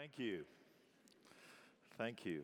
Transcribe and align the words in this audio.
Thank 0.00 0.18
you. 0.18 0.44
Thank 1.98 2.24
you. 2.24 2.40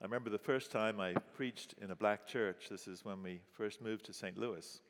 I 0.00 0.04
remember 0.04 0.30
the 0.30 0.38
first 0.38 0.70
time 0.70 1.00
I 1.00 1.14
preached 1.34 1.74
in 1.82 1.90
a 1.90 1.96
black 1.96 2.24
church. 2.24 2.68
This 2.70 2.86
is 2.86 3.04
when 3.04 3.20
we 3.20 3.40
first 3.50 3.82
moved 3.82 4.04
to 4.04 4.12
St. 4.12 4.38
Louis. 4.38 4.80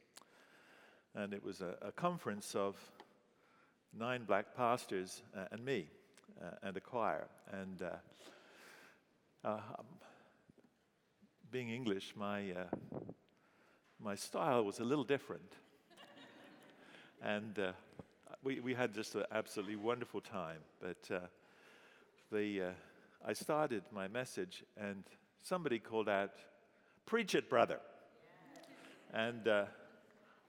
And 1.14 1.32
it 1.32 1.42
was 1.42 1.62
a, 1.62 1.76
a 1.80 1.92
conference 1.92 2.54
of 2.54 2.76
nine 3.98 4.24
black 4.24 4.54
pastors 4.54 5.22
uh, 5.34 5.46
and 5.50 5.64
me 5.64 5.86
uh, 6.38 6.56
and 6.62 6.76
a 6.76 6.80
choir. 6.80 7.26
And 7.50 7.80
uh, 7.80 9.48
uh 9.48 9.60
being 11.50 11.70
English, 11.70 12.12
my, 12.14 12.50
uh, 12.50 13.00
my 13.98 14.14
style 14.14 14.62
was 14.62 14.78
a 14.78 14.84
little 14.84 15.04
different. 15.04 15.56
and 17.22 17.58
uh, 17.58 17.72
we, 18.42 18.60
we 18.60 18.74
had 18.74 18.92
just 18.92 19.14
an 19.14 19.24
absolutely 19.32 19.76
wonderful 19.76 20.20
time. 20.20 20.58
But 20.80 21.14
uh, 21.14 21.20
the, 22.30 22.62
uh, 22.62 22.70
I 23.26 23.32
started 23.34 23.82
my 23.92 24.08
message, 24.08 24.64
and 24.76 25.04
somebody 25.42 25.78
called 25.78 26.08
out, 26.08 26.32
Preach 27.06 27.34
it, 27.34 27.50
brother. 27.50 27.80
And 29.12 29.46
uh, 29.46 29.64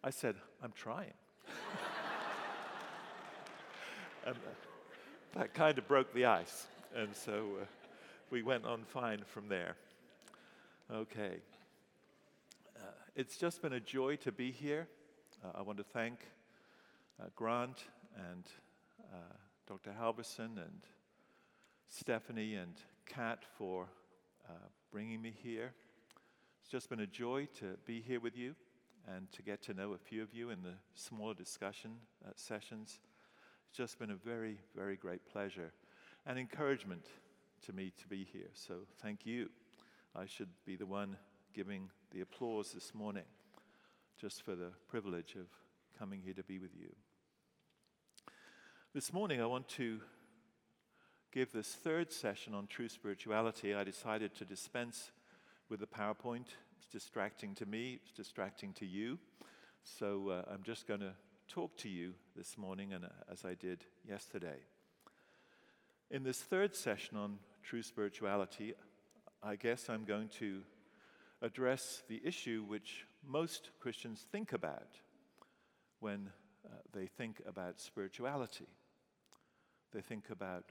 I 0.04 0.12
said, 0.12 0.36
I'm 0.64 0.72
trying. 0.72 1.14
and 4.26 4.36
uh, 4.36 5.40
that 5.40 5.54
kind 5.54 5.78
of 5.78 5.88
broke 5.88 6.14
the 6.14 6.26
ice. 6.26 6.68
And 6.96 7.16
so 7.16 7.48
uh, 7.62 7.66
we 8.30 8.44
went 8.44 8.66
on 8.66 8.84
fine 8.86 9.24
from 9.26 9.50
there. 9.50 9.76
Okay. 10.92 11.38
Uh, 12.78 12.86
it's 13.16 13.38
just 13.38 13.62
been 13.62 13.74
a 13.74 13.80
joy 13.80 14.16
to 14.18 14.32
be 14.32 14.52
here. 14.52 14.88
I 15.56 15.62
want 15.62 15.78
to 15.80 15.84
thank 15.84 16.20
uh, 17.22 17.26
Grant 17.36 17.86
and 18.32 18.46
uh, 19.14 19.36
Dr. 19.68 19.94
Halverson 20.00 20.58
and 20.58 20.86
Stephanie 21.88 22.56
and 22.56 22.74
Kat 23.06 23.44
for 23.58 23.88
uh, 24.50 24.54
bringing 24.92 25.22
me 25.22 25.34
here. 25.44 25.74
It's 26.62 26.70
just 26.70 26.90
been 26.90 27.02
a 27.02 27.08
joy 27.08 27.48
to 27.60 27.78
be 27.86 28.02
here 28.02 28.20
with 28.20 28.38
you 28.38 28.56
and 29.08 29.32
to 29.34 29.42
get 29.42 29.62
to 29.64 29.74
know 29.74 29.94
a 29.94 29.98
few 29.98 30.24
of 30.24 30.34
you 30.34 30.50
in 30.50 30.62
the 30.64 30.76
smaller 30.96 31.34
discussion 31.34 31.92
uh, 32.26 32.32
sessions. 32.36 33.00
It's 33.68 33.78
just 33.78 34.00
been 34.00 34.12
a 34.12 34.16
very, 34.16 34.60
very 34.76 34.96
great 34.96 35.26
pleasure 35.26 35.74
and 36.26 36.40
encouragement 36.40 37.06
to 37.66 37.74
me 37.74 37.92
to 38.00 38.08
be 38.08 38.28
here. 38.32 38.50
So 38.54 38.76
thank 39.02 39.26
you. 39.26 39.50
I 40.16 40.26
should 40.26 40.50
be 40.66 40.76
the 40.76 40.86
one 40.86 41.18
giving 41.54 41.90
the 42.12 42.22
applause 42.22 42.72
this 42.72 42.94
morning 42.94 43.26
just 44.20 44.44
for 44.44 44.56
the 44.56 44.72
privilege 44.88 45.36
of 45.36 45.48
coming 45.98 46.22
here 46.24 46.34
to 46.34 46.44
be 46.44 46.60
with 46.60 46.76
you. 46.76 46.90
This 48.94 49.14
morning, 49.14 49.42
I 49.42 49.46
want 49.46 49.68
to 49.70 50.00
give 51.32 51.52
this 51.52 51.68
third 51.68 52.12
session 52.12 52.54
on 52.54 52.68
true 52.68 52.90
spirituality. 52.90 53.74
I 53.74 53.84
decided 53.84 54.36
to 54.36 54.46
dispense 54.46 55.12
with 55.70 55.80
the 55.80 55.88
PowerPoint. 55.88 56.48
It's 56.78 56.88
distracting 56.92 57.56
to 57.56 57.66
me, 57.66 58.00
it's 58.02 58.12
distracting 58.12 58.74
to 58.74 58.86
you. 58.86 59.18
So 59.84 60.30
uh, 60.30 60.52
I'm 60.52 60.64
just 60.64 60.88
going 60.88 61.00
to 61.00 61.14
talk 61.48 61.76
to 61.78 61.90
you 61.90 62.14
this 62.36 62.58
morning, 62.58 62.94
and 62.94 63.06
uh, 63.06 63.10
as 63.32 63.46
I 63.46 63.56
did 63.56 63.86
yesterday. 64.08 64.60
In 66.12 66.24
this 66.24 66.40
third 66.40 66.76
session 66.76 67.18
on 67.18 67.40
true 67.64 67.82
spirituality, 67.82 68.74
I 69.42 69.56
guess 69.56 69.90
I'm 69.90 70.06
going 70.06 70.30
to 70.40 70.62
address 71.42 72.04
the 72.08 72.22
issue 72.24 72.64
which 72.68 73.06
most 73.28 73.72
Christians 73.80 74.26
think 74.32 74.54
about 74.54 75.00
when 76.04 76.30
uh, 76.66 76.76
they 76.92 77.08
think 77.08 77.42
about 77.48 77.80
spirituality. 77.80 78.68
They 79.94 80.02
think 80.02 80.30
about 80.30 80.66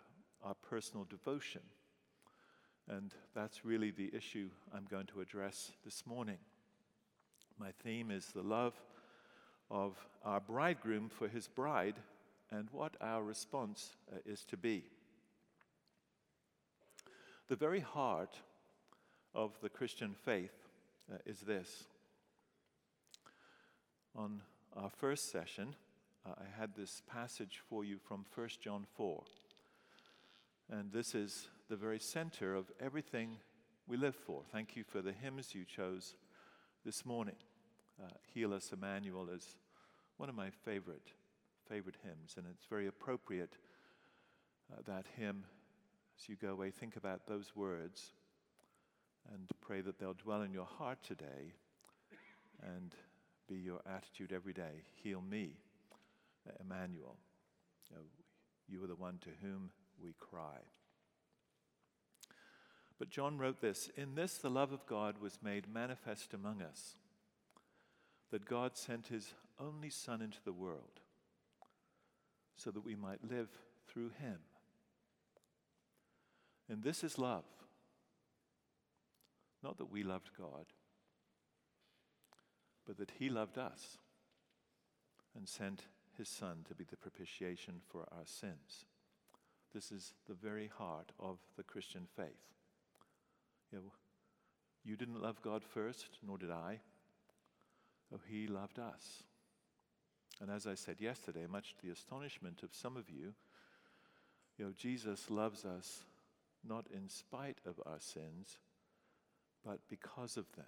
our 0.45 0.53
personal 0.53 1.07
devotion. 1.09 1.63
And 2.87 3.15
that's 3.35 3.65
really 3.65 3.91
the 3.91 4.11
issue 4.15 4.51
I'm 4.75 4.87
going 4.91 5.07
to 5.07 5.23
address 5.23 5.73
this 5.87 6.05
morning. 6.07 6.37
My 7.59 7.71
theme 7.83 8.11
is 8.11 8.27
the 8.27 8.43
love 8.43 8.75
of 9.71 9.97
our 10.23 10.39
bridegroom 10.39 11.09
for 11.09 11.29
his 11.29 11.49
bride 11.49 11.97
and 12.51 12.69
what 12.71 12.99
our 13.01 13.23
response 13.23 13.97
uh, 14.13 14.19
is 14.27 14.45
to 14.45 14.59
be. 14.59 14.85
The 17.49 17.57
very 17.57 17.81
heart 17.81 18.37
of 19.35 19.53
the 19.63 19.71
Christian 19.71 20.15
faith 20.27 20.53
uh, 21.11 21.17
is 21.25 21.41
this. 21.41 21.85
On 24.15 24.43
our 24.77 24.91
first 24.91 25.31
session, 25.31 25.75
uh, 26.25 26.35
I 26.39 26.61
had 26.61 26.75
this 26.75 27.03
passage 27.07 27.61
for 27.69 27.85
you 27.85 27.99
from 27.99 28.25
1 28.35 28.49
John 28.61 28.87
4. 28.97 29.23
And 30.71 30.93
this 30.93 31.15
is 31.15 31.49
the 31.69 31.77
very 31.77 31.99
center 31.99 32.55
of 32.55 32.71
everything 32.81 33.37
we 33.87 33.97
live 33.97 34.17
for. 34.17 34.43
Thank 34.51 34.77
you 34.77 34.85
for 34.85 35.03
the 35.03 35.13
hymns 35.13 35.55
you 35.55 35.65
chose 35.65 36.15
this 36.85 37.05
morning. 37.05 37.37
Uh, 38.03 38.09
Heal 38.33 38.55
Us 38.55 38.73
Emmanuel 38.73 39.29
is 39.29 39.57
one 40.17 40.29
of 40.29 40.35
my 40.35 40.51
favorite, 40.51 41.13
favorite 41.69 41.97
hymns, 42.03 42.35
and 42.37 42.47
it's 42.51 42.65
very 42.65 42.87
appropriate 42.87 43.57
uh, 44.73 44.81
that 44.87 45.07
hymn 45.17 45.45
as 46.19 46.29
you 46.29 46.37
go 46.37 46.51
away, 46.51 46.71
think 46.71 46.97
about 46.97 47.27
those 47.27 47.57
words 47.57 48.13
and 49.33 49.49
pray 49.61 49.81
that 49.81 49.99
they'll 49.99 50.15
dwell 50.15 50.43
in 50.43 50.53
your 50.53 50.67
heart 50.67 50.99
today 51.03 51.55
and 52.63 52.95
be 53.53 53.59
your 53.59 53.81
attitude 53.87 54.33
every 54.33 54.53
day. 54.53 54.83
Heal 55.03 55.21
me, 55.21 55.57
uh, 56.49 56.53
Emmanuel. 56.61 57.17
You, 57.91 57.99
you 58.69 58.85
are 58.85 58.87
the 58.87 58.95
one 58.95 59.19
to 59.23 59.29
whom 59.43 59.71
we 60.03 60.15
cry. 60.19 60.59
But 62.99 63.11
John 63.11 63.37
wrote 63.37 63.61
this 63.61 63.91
In 63.97 64.15
this 64.15 64.39
the 64.39 64.51
love 64.51 64.73
of 64.73 64.87
God 64.87 65.19
was 65.21 65.39
made 65.43 65.73
manifest 65.73 66.33
among 66.33 66.63
us, 66.63 66.97
that 68.31 68.47
God 68.47 68.77
sent 68.77 69.09
his 69.09 69.35
only 69.61 69.91
Son 69.91 70.23
into 70.23 70.39
the 70.45 70.53
world 70.53 71.01
so 72.57 72.71
that 72.71 72.85
we 72.85 72.95
might 72.95 73.29
live 73.29 73.49
through 73.89 74.11
him. 74.21 74.39
And 76.71 76.83
this 76.83 77.05
is 77.05 77.19
love. 77.19 77.45
Not 79.63 79.79
that 79.79 79.93
we 79.93 80.03
loved 80.03 80.31
God, 80.39 80.67
but 82.87 82.99
that 82.99 83.13
He 83.19 83.29
loved 83.29 83.59
us 83.59 83.99
and 85.37 85.49
sent 85.49 85.87
His 86.17 86.29
Son 86.29 86.65
to 86.69 86.75
be 86.75 86.85
the 86.85 86.97
propitiation 86.97 87.81
for 87.91 88.03
our 88.13 88.27
sins. 88.27 88.85
This 89.75 89.91
is 89.91 90.15
the 90.29 90.35
very 90.35 90.71
heart 90.79 91.13
of 91.19 91.39
the 91.57 91.63
Christian 91.63 92.07
faith. 92.17 92.27
You, 93.71 93.79
know, 93.79 93.85
you 94.85 94.97
didn't 94.97 95.23
love 95.23 95.41
God 95.43 95.63
first, 95.65 96.19
nor 96.27 96.37
did 96.37 96.51
I. 96.51 96.81
Oh, 98.13 98.21
He 98.29 98.47
loved 98.47 98.79
us. 98.79 99.23
And 100.41 100.51
as 100.51 100.67
I 100.67 100.75
said 100.75 100.97
yesterday, 101.01 101.47
much 101.49 101.75
to 101.77 101.87
the 101.87 101.93
astonishment 101.93 102.63
of 102.63 102.75
some 102.75 102.97
of 102.97 103.09
you, 103.09 103.35
you 104.59 104.65
know, 104.65 104.73
Jesus 104.77 105.31
loves 105.31 105.65
us 105.65 106.03
not 106.67 106.87
in 106.93 107.09
spite 107.09 107.59
of 107.67 107.81
our 107.87 107.99
sins, 107.99 108.59
but 109.65 109.81
because 109.89 110.37
of 110.37 110.47
them. 110.57 110.67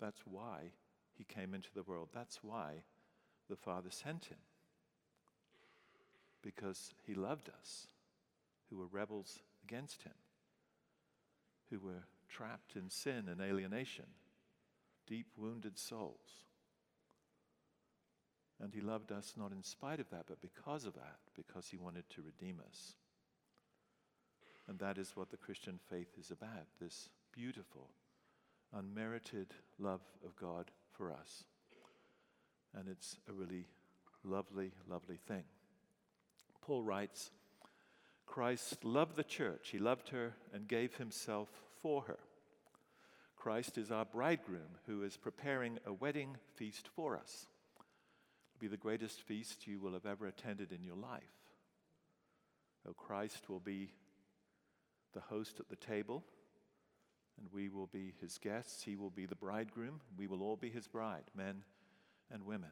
That's 0.00 0.22
why 0.24 0.70
he 1.16 1.24
came 1.24 1.54
into 1.54 1.70
the 1.74 1.82
world. 1.82 2.08
That's 2.14 2.38
why 2.42 2.82
the 3.48 3.56
Father 3.56 3.90
sent 3.90 4.26
him. 4.26 4.38
Because 6.42 6.92
he 7.04 7.14
loved 7.14 7.48
us, 7.48 7.88
who 8.70 8.76
were 8.76 8.86
rebels 8.86 9.40
against 9.64 10.02
him, 10.02 10.12
who 11.70 11.80
were 11.80 12.04
trapped 12.28 12.76
in 12.76 12.90
sin 12.90 13.28
and 13.28 13.40
alienation, 13.40 14.06
deep 15.06 15.26
wounded 15.36 15.78
souls. 15.78 16.44
And 18.60 18.74
he 18.74 18.80
loved 18.80 19.12
us 19.12 19.34
not 19.36 19.52
in 19.52 19.62
spite 19.62 20.00
of 20.00 20.10
that, 20.10 20.26
but 20.26 20.40
because 20.40 20.84
of 20.84 20.94
that, 20.94 21.18
because 21.36 21.68
he 21.68 21.76
wanted 21.76 22.08
to 22.10 22.22
redeem 22.22 22.60
us. 22.68 22.94
And 24.66 24.78
that 24.80 24.98
is 24.98 25.12
what 25.14 25.30
the 25.30 25.36
Christian 25.36 25.78
faith 25.88 26.18
is 26.20 26.30
about 26.30 26.66
this 26.80 27.08
beautiful, 27.32 27.88
unmerited 28.74 29.48
love 29.78 30.02
of 30.24 30.36
God 30.36 30.70
for 30.92 31.12
us. 31.12 31.44
And 32.74 32.88
it's 32.88 33.16
a 33.28 33.32
really 33.32 33.66
lovely, 34.24 34.72
lovely 34.88 35.18
thing. 35.26 35.44
Paul 36.62 36.82
writes 36.82 37.30
Christ 38.26 38.84
loved 38.84 39.16
the 39.16 39.24
church, 39.24 39.70
he 39.70 39.78
loved 39.78 40.10
her 40.10 40.34
and 40.52 40.68
gave 40.68 40.96
himself 40.96 41.48
for 41.80 42.02
her. 42.02 42.18
Christ 43.36 43.78
is 43.78 43.90
our 43.90 44.04
bridegroom 44.04 44.76
who 44.86 45.02
is 45.02 45.16
preparing 45.16 45.78
a 45.86 45.92
wedding 45.92 46.36
feast 46.56 46.88
for 46.94 47.16
us. 47.16 47.46
It'll 48.50 48.60
be 48.60 48.68
the 48.68 48.76
greatest 48.76 49.22
feast 49.22 49.66
you 49.66 49.80
will 49.80 49.92
have 49.92 50.06
ever 50.06 50.26
attended 50.26 50.72
in 50.72 50.82
your 50.82 50.96
life. 50.96 51.22
Oh, 52.86 52.92
Christ 52.92 53.48
will 53.48 53.60
be 53.60 53.92
the 55.14 55.20
host 55.20 55.60
at 55.60 55.68
the 55.68 55.76
table, 55.76 56.24
and 57.38 57.48
we 57.52 57.68
will 57.68 57.86
be 57.86 58.14
his 58.20 58.38
guests. 58.38 58.82
He 58.82 58.96
will 58.96 59.10
be 59.10 59.26
the 59.26 59.34
bridegroom. 59.34 60.00
We 60.16 60.26
will 60.26 60.42
all 60.42 60.56
be 60.56 60.70
his 60.70 60.88
bride, 60.88 61.30
men 61.34 61.62
and 62.30 62.44
women. 62.44 62.70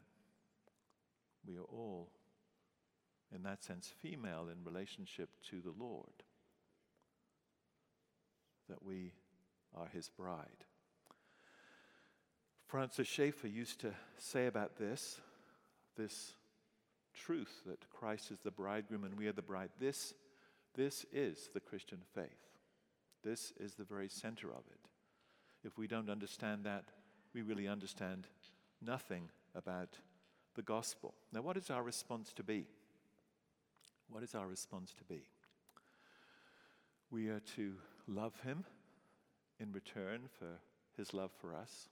We 1.45 1.57
are 1.57 1.63
all 1.63 2.09
in 3.33 3.43
that 3.43 3.63
sense, 3.63 3.93
female 4.01 4.47
in 4.51 4.63
relationship 4.63 5.29
to 5.49 5.61
the 5.61 5.73
Lord. 5.77 6.23
That 8.69 8.83
we 8.83 9.13
are 9.75 9.87
his 9.87 10.09
bride. 10.09 10.65
Francis 12.67 13.07
Schaeffer 13.07 13.47
used 13.47 13.79
to 13.81 13.93
say 14.17 14.47
about 14.47 14.77
this, 14.77 15.21
this 15.95 16.33
truth 17.13 17.61
that 17.65 17.89
Christ 17.89 18.31
is 18.31 18.39
the 18.39 18.51
bridegroom 18.51 19.03
and 19.03 19.17
we 19.17 19.27
are 19.27 19.33
the 19.33 19.41
bride. 19.41 19.69
This, 19.79 20.13
this 20.75 21.05
is 21.13 21.49
the 21.53 21.61
Christian 21.61 21.99
faith. 22.13 22.46
This 23.23 23.53
is 23.59 23.75
the 23.75 23.83
very 23.83 24.09
center 24.09 24.49
of 24.49 24.63
it. 24.71 24.79
If 25.63 25.77
we 25.77 25.87
don't 25.87 26.09
understand 26.09 26.63
that, 26.63 26.85
we 27.33 27.41
really 27.41 27.67
understand 27.67 28.27
nothing 28.81 29.29
about 29.55 29.97
the 30.55 30.61
gospel. 30.61 31.13
Now, 31.33 31.41
what 31.41 31.57
is 31.57 31.69
our 31.69 31.83
response 31.83 32.31
to 32.33 32.43
be? 32.43 32.67
What 34.09 34.23
is 34.23 34.35
our 34.35 34.47
response 34.47 34.93
to 34.93 35.03
be? 35.03 35.27
We 37.11 37.29
are 37.29 37.41
to 37.55 37.73
love 38.07 38.39
him 38.41 38.65
in 39.59 39.71
return 39.71 40.21
for 40.37 40.59
his 40.95 41.13
love 41.13 41.31
for 41.39 41.53
us. 41.53 41.89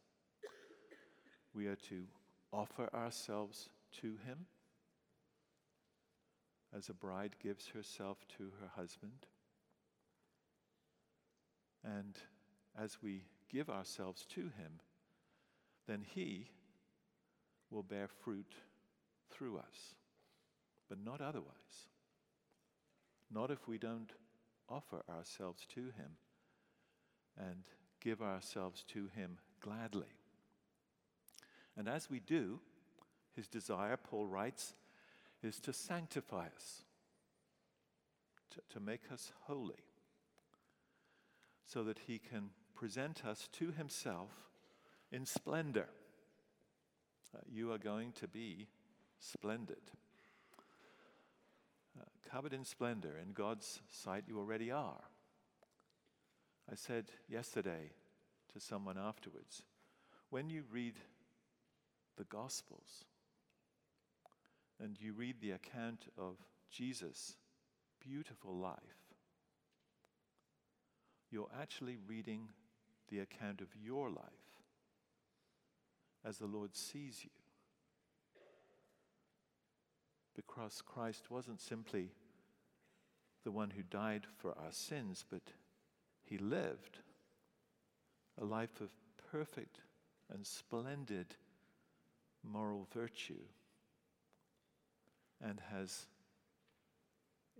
We 1.53 1.67
are 1.67 1.75
to 1.89 2.03
offer 2.51 2.89
ourselves 2.93 3.69
to 4.01 4.07
him 4.25 4.45
as 6.75 6.89
a 6.89 6.93
bride 6.93 7.35
gives 7.41 7.67
herself 7.67 8.17
to 8.37 8.51
her 8.59 8.69
husband. 8.75 9.25
And 11.85 12.17
as 12.81 12.97
we 13.01 13.25
give 13.49 13.69
ourselves 13.69 14.25
to 14.33 14.41
him, 14.41 14.79
then 15.87 16.03
he 16.03 16.49
will 17.69 17.83
bear 17.83 18.07
fruit 18.07 18.55
through 19.29 19.57
us, 19.57 19.95
but 20.89 20.97
not 21.03 21.21
otherwise. 21.21 21.87
Not 23.31 23.51
if 23.51 23.67
we 23.67 23.77
don't 23.77 24.11
offer 24.67 25.03
ourselves 25.09 25.65
to 25.75 25.81
him 25.81 26.17
and 27.37 27.65
give 28.01 28.21
ourselves 28.21 28.83
to 28.89 29.07
him 29.15 29.37
gladly. 29.61 30.13
And 31.77 31.87
as 31.87 32.09
we 32.09 32.19
do, 32.19 32.59
his 33.35 33.47
desire, 33.47 33.97
Paul 33.97 34.27
writes, 34.27 34.73
is 35.43 35.59
to 35.59 35.73
sanctify 35.73 36.47
us, 36.55 36.83
to, 38.51 38.61
to 38.69 38.79
make 38.79 39.11
us 39.11 39.31
holy, 39.43 39.83
so 41.65 41.83
that 41.83 41.99
he 42.07 42.19
can 42.19 42.49
present 42.75 43.25
us 43.25 43.49
to 43.53 43.71
himself 43.71 44.31
in 45.11 45.25
splendor. 45.25 45.87
Uh, 47.35 47.39
you 47.51 47.71
are 47.71 47.77
going 47.77 48.11
to 48.13 48.27
be 48.27 48.67
splendid. 49.19 49.91
Uh, 51.99 52.03
covered 52.29 52.53
in 52.53 52.63
splendor. 52.63 53.15
In 53.21 53.33
God's 53.33 53.79
sight, 53.89 54.25
you 54.27 54.37
already 54.37 54.71
are. 54.71 55.01
I 56.71 56.75
said 56.75 57.05
yesterday 57.27 57.91
to 58.53 58.59
someone 58.59 58.97
afterwards 58.97 59.63
when 60.29 60.49
you 60.49 60.63
read 60.71 60.95
the 62.17 62.23
Gospels, 62.25 63.05
and 64.81 64.97
you 64.99 65.13
read 65.13 65.35
the 65.39 65.51
account 65.51 66.07
of 66.17 66.37
Jesus' 66.69 67.35
beautiful 68.01 68.55
life, 68.55 69.04
you're 71.35 71.49
actually 71.61 71.97
reading 72.07 72.47
the 73.09 73.19
account 73.19 73.59
of 73.59 73.67
your 73.83 74.09
life 74.09 74.23
as 76.23 76.37
the 76.37 76.45
Lord 76.45 76.77
sees 76.77 77.25
you. 77.25 77.29
Because 80.33 80.81
Christ 80.81 81.29
wasn't 81.29 81.59
simply 81.59 82.13
the 83.43 83.51
one 83.51 83.71
who 83.71 83.83
died 83.83 84.25
for 84.37 84.51
our 84.51 84.71
sins, 84.71 85.25
but 85.29 85.41
he 86.23 86.37
lived 86.37 86.99
a 88.41 88.45
life 88.45 88.79
of 88.79 88.91
perfect 89.29 89.81
and 90.33 90.47
splendid 90.47 91.35
moral 92.49 92.87
virtue 92.93 93.43
and 95.43 95.59
has 95.69 96.05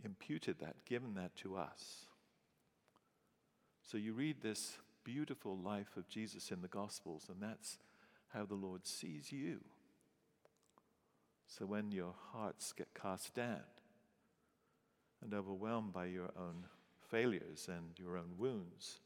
imputed 0.06 0.60
that, 0.60 0.78
given 0.86 1.16
that 1.16 1.36
to 1.36 1.58
us. 1.58 2.06
So 3.86 3.98
you 3.98 4.14
read 4.14 4.42
this 4.42 4.78
beautiful 5.04 5.56
life 5.56 5.96
of 5.96 6.10
Jesus 6.10 6.52
in 6.52 6.62
the 6.62 6.68
Gospels, 6.68 7.30
and 7.30 7.40
that's 7.40 7.78
how 8.34 8.44
the 8.44 8.56
Lord 8.56 8.88
sees 8.88 9.32
you. 9.32 9.60
So 11.48 11.68
when 11.68 11.92
your 11.92 12.16
hearts 12.34 12.74
get 12.74 12.88
cast 13.00 13.36
down 13.36 13.62
and 15.22 15.34
overwhelmed 15.34 15.94
by 15.94 16.06
your 16.06 16.32
own 16.36 16.66
failures 17.12 17.70
and 17.72 17.98
your 17.98 18.18
own 18.18 18.34
wounds, 18.40 19.00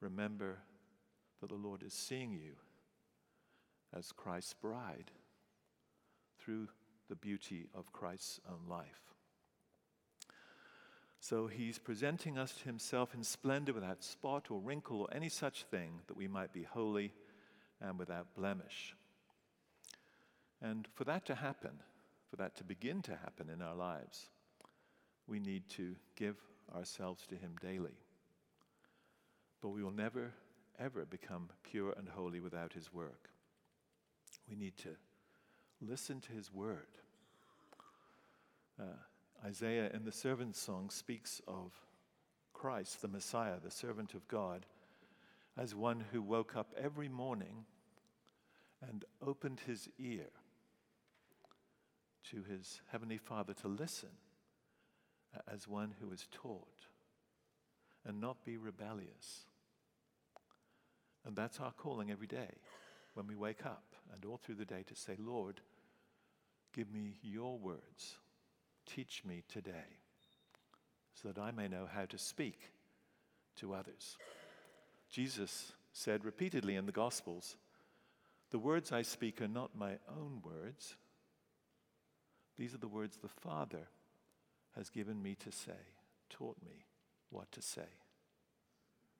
remember 0.00 0.58
that 1.40 1.48
the 1.48 1.56
Lord 1.56 1.82
is 1.82 1.92
seeing 1.92 2.32
you 2.32 2.52
as 3.92 4.12
Christ's 4.12 4.54
bride 4.54 5.10
through 6.38 6.68
the 7.08 7.16
beauty 7.16 7.68
of 7.74 7.92
Christ's 7.92 8.38
own 8.48 8.68
life. 8.68 9.11
So 11.22 11.46
he's 11.46 11.78
presenting 11.78 12.36
us 12.36 12.50
to 12.50 12.64
himself 12.64 13.14
in 13.14 13.22
splendor 13.22 13.72
without 13.72 14.02
spot 14.02 14.50
or 14.50 14.58
wrinkle 14.58 15.02
or 15.02 15.08
any 15.14 15.28
such 15.28 15.62
thing 15.62 16.00
that 16.08 16.16
we 16.16 16.26
might 16.26 16.52
be 16.52 16.64
holy 16.64 17.12
and 17.80 17.96
without 17.96 18.34
blemish. 18.34 18.96
And 20.60 20.88
for 20.96 21.04
that 21.04 21.24
to 21.26 21.36
happen, 21.36 21.78
for 22.28 22.34
that 22.38 22.56
to 22.56 22.64
begin 22.64 23.02
to 23.02 23.12
happen 23.12 23.50
in 23.50 23.62
our 23.62 23.76
lives, 23.76 24.30
we 25.28 25.38
need 25.38 25.68
to 25.76 25.94
give 26.16 26.34
ourselves 26.74 27.24
to 27.28 27.36
him 27.36 27.54
daily. 27.62 28.00
But 29.60 29.68
we 29.68 29.84
will 29.84 29.92
never, 29.92 30.32
ever 30.76 31.04
become 31.04 31.50
pure 31.62 31.94
and 31.96 32.08
holy 32.08 32.40
without 32.40 32.72
his 32.72 32.92
work. 32.92 33.30
We 34.50 34.56
need 34.56 34.76
to 34.78 34.96
listen 35.80 36.20
to 36.22 36.32
his 36.32 36.52
word. 36.52 36.88
Uh, 38.80 38.96
Isaiah 39.44 39.90
in 39.92 40.04
the 40.04 40.12
servant 40.12 40.54
song 40.54 40.90
speaks 40.90 41.40
of 41.48 41.72
Christ, 42.52 43.02
the 43.02 43.08
Messiah, 43.08 43.56
the 43.62 43.70
servant 43.70 44.14
of 44.14 44.28
God, 44.28 44.66
as 45.56 45.74
one 45.74 46.04
who 46.12 46.22
woke 46.22 46.56
up 46.56 46.72
every 46.80 47.08
morning 47.08 47.64
and 48.88 49.04
opened 49.20 49.60
his 49.66 49.88
ear 49.98 50.26
to 52.30 52.44
his 52.44 52.80
heavenly 52.90 53.18
Father 53.18 53.52
to 53.54 53.68
listen 53.68 54.10
as 55.52 55.66
one 55.66 55.94
who 56.00 56.12
is 56.12 56.28
taught 56.30 56.86
and 58.06 58.20
not 58.20 58.44
be 58.44 58.56
rebellious. 58.56 59.46
And 61.24 61.36
that's 61.36 61.60
our 61.60 61.72
calling 61.72 62.10
every 62.10 62.26
day 62.26 62.50
when 63.14 63.26
we 63.26 63.34
wake 63.34 63.64
up 63.66 63.84
and 64.12 64.24
all 64.24 64.36
through 64.36 64.56
the 64.56 64.64
day 64.64 64.84
to 64.86 64.94
say, 64.94 65.16
Lord, 65.18 65.60
give 66.72 66.92
me 66.92 67.16
your 67.22 67.58
words. 67.58 68.16
Teach 68.86 69.22
me 69.24 69.42
today 69.48 69.98
so 71.14 71.28
that 71.28 71.40
I 71.40 71.50
may 71.50 71.68
know 71.68 71.88
how 71.92 72.04
to 72.06 72.18
speak 72.18 72.72
to 73.56 73.74
others. 73.74 74.16
Jesus 75.10 75.72
said 75.92 76.24
repeatedly 76.24 76.76
in 76.76 76.86
the 76.86 76.92
Gospels, 76.92 77.56
The 78.50 78.58
words 78.58 78.92
I 78.92 79.02
speak 79.02 79.40
are 79.40 79.48
not 79.48 79.76
my 79.76 79.98
own 80.08 80.40
words. 80.42 80.96
These 82.58 82.74
are 82.74 82.78
the 82.78 82.88
words 82.88 83.16
the 83.16 83.28
Father 83.28 83.88
has 84.76 84.90
given 84.90 85.22
me 85.22 85.36
to 85.36 85.52
say, 85.52 85.72
taught 86.30 86.56
me 86.64 86.86
what 87.30 87.50
to 87.52 87.62
say. 87.62 87.88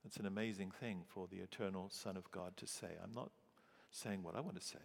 It's 0.04 0.16
an 0.16 0.26
amazing 0.26 0.70
thing 0.70 1.02
for 1.06 1.28
the 1.28 1.38
eternal 1.38 1.88
Son 1.90 2.16
of 2.16 2.30
God 2.30 2.56
to 2.56 2.66
say. 2.66 2.88
I'm 3.02 3.14
not 3.14 3.30
saying 3.90 4.22
what 4.22 4.34
I 4.34 4.40
want 4.40 4.58
to 4.58 4.66
say, 4.66 4.78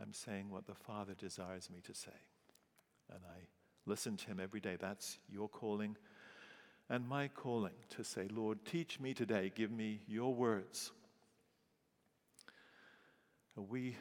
I'm 0.00 0.12
saying 0.12 0.50
what 0.50 0.66
the 0.66 0.74
Father 0.74 1.14
desires 1.14 1.68
me 1.70 1.80
to 1.84 1.94
say. 1.94 2.10
And 3.10 3.20
I 3.26 3.46
listen 3.86 4.16
to 4.16 4.26
Him 4.26 4.40
every 4.40 4.60
day. 4.60 4.76
That's 4.78 5.18
your 5.30 5.48
calling 5.48 5.96
and 6.90 7.06
my 7.06 7.28
calling 7.28 7.74
to 7.90 8.04
say, 8.04 8.28
Lord, 8.30 8.64
teach 8.64 8.98
me 8.98 9.12
today, 9.12 9.52
give 9.54 9.70
me 9.70 10.00
your 10.06 10.34
words. 10.34 10.90
We 13.56 13.96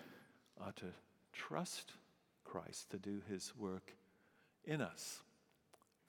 are 0.62 0.72
to 0.74 0.86
trust 1.34 1.94
Christ 2.46 2.92
to 2.92 2.98
do 2.98 3.22
His 3.30 3.54
work 3.58 3.94
in 4.64 4.82
us. 4.82 5.22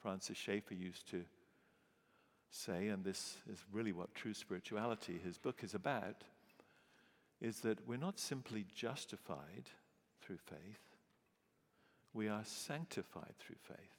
Francis 0.01 0.37
Schaeffer 0.37 0.75
used 0.75 1.09
to 1.11 1.25
say, 2.51 2.87
and 2.87 3.03
this 3.03 3.37
is 3.51 3.59
really 3.71 3.91
what 3.91 4.15
true 4.15 4.33
spirituality, 4.33 5.19
his 5.23 5.37
book 5.37 5.63
is 5.63 5.73
about, 5.73 6.23
is 7.41 7.59
that 7.61 7.87
we're 7.87 7.97
not 7.97 8.19
simply 8.19 8.65
justified 8.73 9.69
through 10.21 10.37
faith, 10.37 10.88
we 12.19 12.27
are 12.27 12.43
sanctified 12.43 13.33
through 13.39 13.55
faith. 13.61 13.95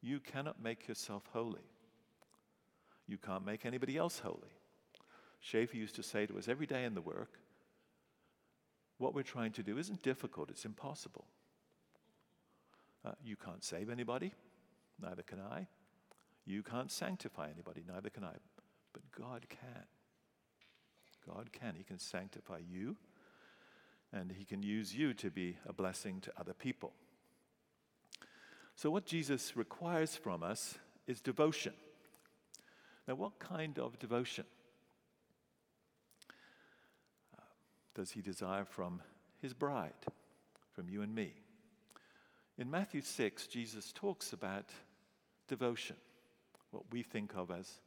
You 0.00 0.20
cannot 0.20 0.62
make 0.62 0.86
yourself 0.86 1.24
holy. 1.32 1.66
You 3.08 3.18
can't 3.18 3.44
make 3.44 3.66
anybody 3.66 3.96
else 3.96 4.20
holy. 4.20 4.54
Schaeffer 5.40 5.76
used 5.76 5.96
to 5.96 6.04
say 6.04 6.26
to 6.26 6.38
us 6.38 6.46
every 6.46 6.66
day 6.66 6.84
in 6.84 6.94
the 6.94 7.00
work, 7.00 7.40
what 8.98 9.12
we're 9.12 9.24
trying 9.24 9.50
to 9.54 9.62
do 9.64 9.76
isn't 9.76 10.04
difficult, 10.04 10.50
it's 10.50 10.64
impossible. 10.64 11.24
Uh, 13.04 13.10
you 13.24 13.34
can't 13.34 13.64
save 13.64 13.90
anybody, 13.90 14.32
neither 15.02 15.22
can 15.22 15.40
I. 15.40 15.66
You 16.46 16.62
can't 16.62 16.92
sanctify 16.92 17.48
anybody, 17.52 17.82
neither 17.92 18.10
can 18.10 18.22
I. 18.22 18.34
But 18.92 19.02
God 19.10 19.46
can. 19.48 19.84
God 21.26 21.50
can. 21.52 21.74
He 21.74 21.82
can 21.82 21.98
sanctify 21.98 22.58
you, 22.70 22.96
and 24.12 24.32
He 24.32 24.44
can 24.44 24.62
use 24.62 24.94
you 24.94 25.14
to 25.14 25.30
be 25.30 25.56
a 25.66 25.72
blessing 25.72 26.20
to 26.22 26.32
other 26.38 26.52
people. 26.52 26.92
So, 28.74 28.90
what 28.90 29.06
Jesus 29.06 29.56
requires 29.56 30.16
from 30.16 30.42
us 30.42 30.78
is 31.06 31.20
devotion. 31.20 31.74
Now, 33.06 33.14
what 33.14 33.38
kind 33.38 33.78
of 33.78 33.98
devotion 33.98 34.44
uh, 37.36 37.42
does 37.94 38.12
He 38.12 38.22
desire 38.22 38.64
from 38.64 39.02
His 39.40 39.52
bride, 39.52 39.92
from 40.72 40.88
you 40.88 41.02
and 41.02 41.14
me? 41.14 41.34
In 42.58 42.70
Matthew 42.70 43.00
6, 43.00 43.46
Jesus 43.46 43.92
talks 43.92 44.32
about 44.32 44.70
devotion, 45.48 45.96
what 46.70 46.84
we 46.92 47.02
think 47.02 47.32
of 47.34 47.50
as 47.50 47.80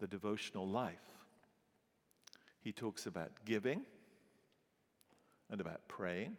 the 0.00 0.06
devotional 0.06 0.66
life. 0.66 1.14
He 2.60 2.72
talks 2.72 3.06
about 3.06 3.30
giving 3.44 3.82
and 5.50 5.60
about 5.60 5.86
praying 5.88 6.36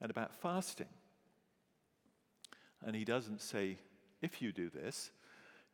and 0.00 0.10
about 0.10 0.34
fasting. 0.34 0.88
And 2.84 2.94
he 2.94 3.04
doesn't 3.04 3.40
say, 3.40 3.78
if 4.22 4.40
you 4.40 4.52
do 4.52 4.70
this, 4.70 5.10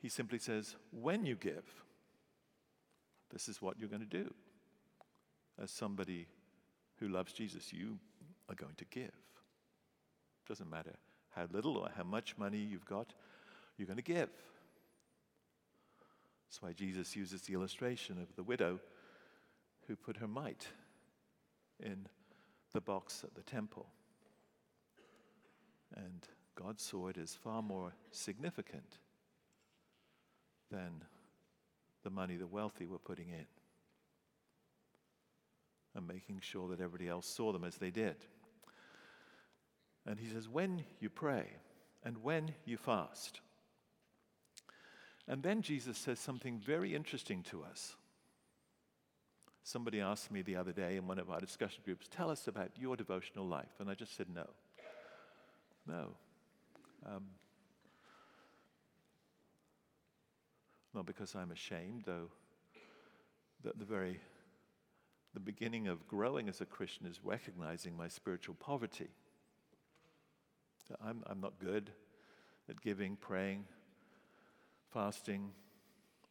he 0.00 0.08
simply 0.08 0.38
says, 0.38 0.76
when 0.90 1.24
you 1.24 1.36
give, 1.36 1.64
this 3.30 3.48
is 3.48 3.62
what 3.62 3.78
you're 3.78 3.88
going 3.88 4.00
to 4.00 4.06
do. 4.06 4.32
As 5.62 5.70
somebody 5.70 6.26
who 6.98 7.08
loves 7.08 7.32
Jesus, 7.32 7.72
you 7.72 7.98
are 8.48 8.54
going 8.54 8.74
to 8.76 8.84
give. 8.86 9.12
Doesn't 10.48 10.70
matter 10.70 10.94
how 11.30 11.46
little 11.52 11.76
or 11.76 11.88
how 11.96 12.04
much 12.04 12.36
money 12.36 12.58
you've 12.58 12.86
got, 12.86 13.12
you're 13.76 13.86
going 13.86 13.96
to 13.96 14.02
give. 14.02 14.30
That's 16.48 16.60
why 16.60 16.72
Jesus 16.72 17.16
uses 17.16 17.42
the 17.42 17.54
illustration 17.54 18.20
of 18.20 18.34
the 18.36 18.42
widow 18.42 18.80
who 19.86 19.96
put 19.96 20.18
her 20.18 20.28
mite 20.28 20.68
in 21.80 22.06
the 22.73 22.81
box 22.81 23.23
at 23.25 23.35
the 23.35 23.43
temple. 23.43 23.87
And 25.97 26.26
God 26.55 26.81
saw 26.81 27.09
it 27.09 27.19
as 27.19 27.35
far 27.35 27.62
more 27.62 27.93
significant 28.11 28.99
than 30.71 31.05
the 32.02 32.11
money 32.11 32.37
the 32.37 32.47
wealthy 32.47 32.87
were 32.87 32.99
putting 32.99 33.29
in 33.29 33.47
and 35.95 36.07
making 36.07 36.41
sure 36.41 36.69
that 36.69 36.81
everybody 36.81 37.09
else 37.09 37.26
saw 37.26 37.52
them 37.52 37.64
as 37.64 37.76
they 37.76 37.91
did. 37.91 38.17
And 40.07 40.19
he 40.19 40.29
says, 40.29 40.49
when 40.49 40.85
you 41.00 41.11
pray 41.11 41.47
and 42.02 42.19
when 42.23 42.55
you 42.64 42.76
fast. 42.76 43.41
And 45.29 45.43
then 45.43 45.62
Jesus 45.62 45.97
says 45.97 46.19
something 46.19 46.59
very 46.59 46.95
interesting 46.95 47.43
to 47.45 47.62
us. 47.62 47.95
Somebody 49.64 50.00
asked 50.00 50.31
me 50.31 50.42
the 50.42 50.57
other 50.57 50.73
day 50.73 50.97
in 50.97 51.07
one 51.07 51.19
of 51.19 51.31
our 51.31 51.40
discussion 51.40 51.83
groups, 51.85 52.09
tell 52.11 52.31
us 52.31 52.49
about 52.49 52.71
your 52.76 52.97
devotional 52.97 53.47
life. 53.47 53.75
And 53.78 53.88
I 53.88 53.95
just 53.95 54.16
said, 54.16 54.26
no. 54.35 54.47
No. 55.87 56.09
Um, 57.07 57.25
not 60.95 61.07
because 61.07 61.35
I'm 61.35 61.50
ashamed, 61.50 62.02
though 62.07 62.28
the, 63.62 63.73
the 63.78 63.85
very 63.85 64.21
the 65.35 65.40
beginning 65.40 65.88
of 65.88 66.07
growing 66.07 66.49
as 66.49 66.61
a 66.61 66.66
Christian 66.66 67.07
is 67.07 67.21
recognizing 67.25 67.97
my 67.97 68.07
spiritual 68.07 68.54
poverty. 68.54 69.09
I'm, 71.02 71.23
I'm 71.26 71.40
not 71.40 71.59
good 71.59 71.90
at 72.69 72.83
giving, 72.83 73.16
praying, 73.16 73.64
fasting, 74.92 75.52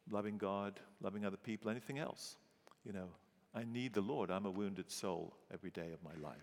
loving 0.08 0.38
God, 0.38 0.78
loving 1.00 1.24
other 1.24 1.36
people, 1.36 1.68
anything 1.68 1.98
else. 1.98 2.36
You 2.84 2.92
know, 2.92 3.08
I 3.54 3.64
need 3.64 3.92
the 3.92 4.00
Lord. 4.00 4.30
I'm 4.30 4.46
a 4.46 4.50
wounded 4.50 4.90
soul 4.90 5.34
every 5.52 5.70
day 5.70 5.90
of 5.92 6.02
my 6.02 6.14
life. 6.26 6.38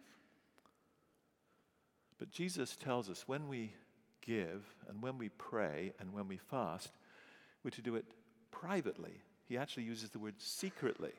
But 2.17 2.31
Jesus 2.31 2.75
tells 2.75 3.09
us 3.09 3.23
when 3.27 3.47
we 3.47 3.73
give 4.21 4.75
and 4.87 5.01
when 5.01 5.17
we 5.17 5.29
pray 5.29 5.93
and 5.99 6.13
when 6.13 6.27
we 6.27 6.37
fast, 6.37 6.91
we're 7.63 7.71
to 7.71 7.81
do 7.81 7.95
it 7.95 8.05
privately. 8.51 9.21
He 9.47 9.57
actually 9.57 9.83
uses 9.83 10.09
the 10.11 10.19
word 10.19 10.35
secretly. 10.37 11.13